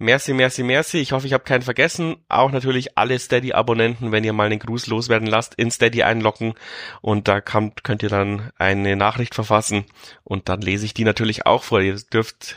[0.00, 0.98] Merci, merci, merci.
[0.98, 2.16] Ich hoffe, ich habe keinen vergessen.
[2.28, 6.54] Auch natürlich alle Steady-Abonnenten, wenn ihr mal einen Gruß loswerden lasst, in Steady einloggen
[7.00, 9.86] und da kann, könnt ihr dann eine Nachricht verfassen
[10.22, 11.80] und dann lese ich die natürlich auch vor.
[11.80, 12.54] Ihr dürft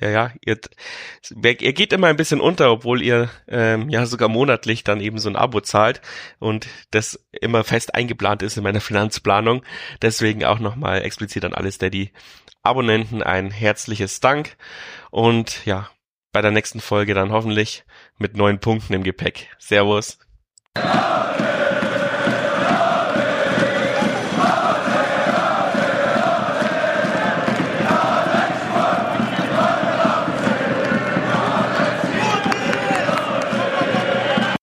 [0.00, 0.58] ja, ja, ihr,
[1.44, 5.28] ihr geht immer ein bisschen unter, obwohl ihr ähm, ja sogar monatlich dann eben so
[5.28, 6.02] ein Abo zahlt
[6.40, 9.62] und das immer fest eingeplant ist in meiner Finanzplanung.
[10.02, 14.56] Deswegen auch nochmal explizit an alle Steady-Abonnenten ein herzliches Dank
[15.10, 15.88] und ja,
[16.32, 17.84] bei der nächsten Folge dann hoffentlich
[18.18, 19.50] mit neun Punkten im Gepäck.
[19.58, 20.18] Servus.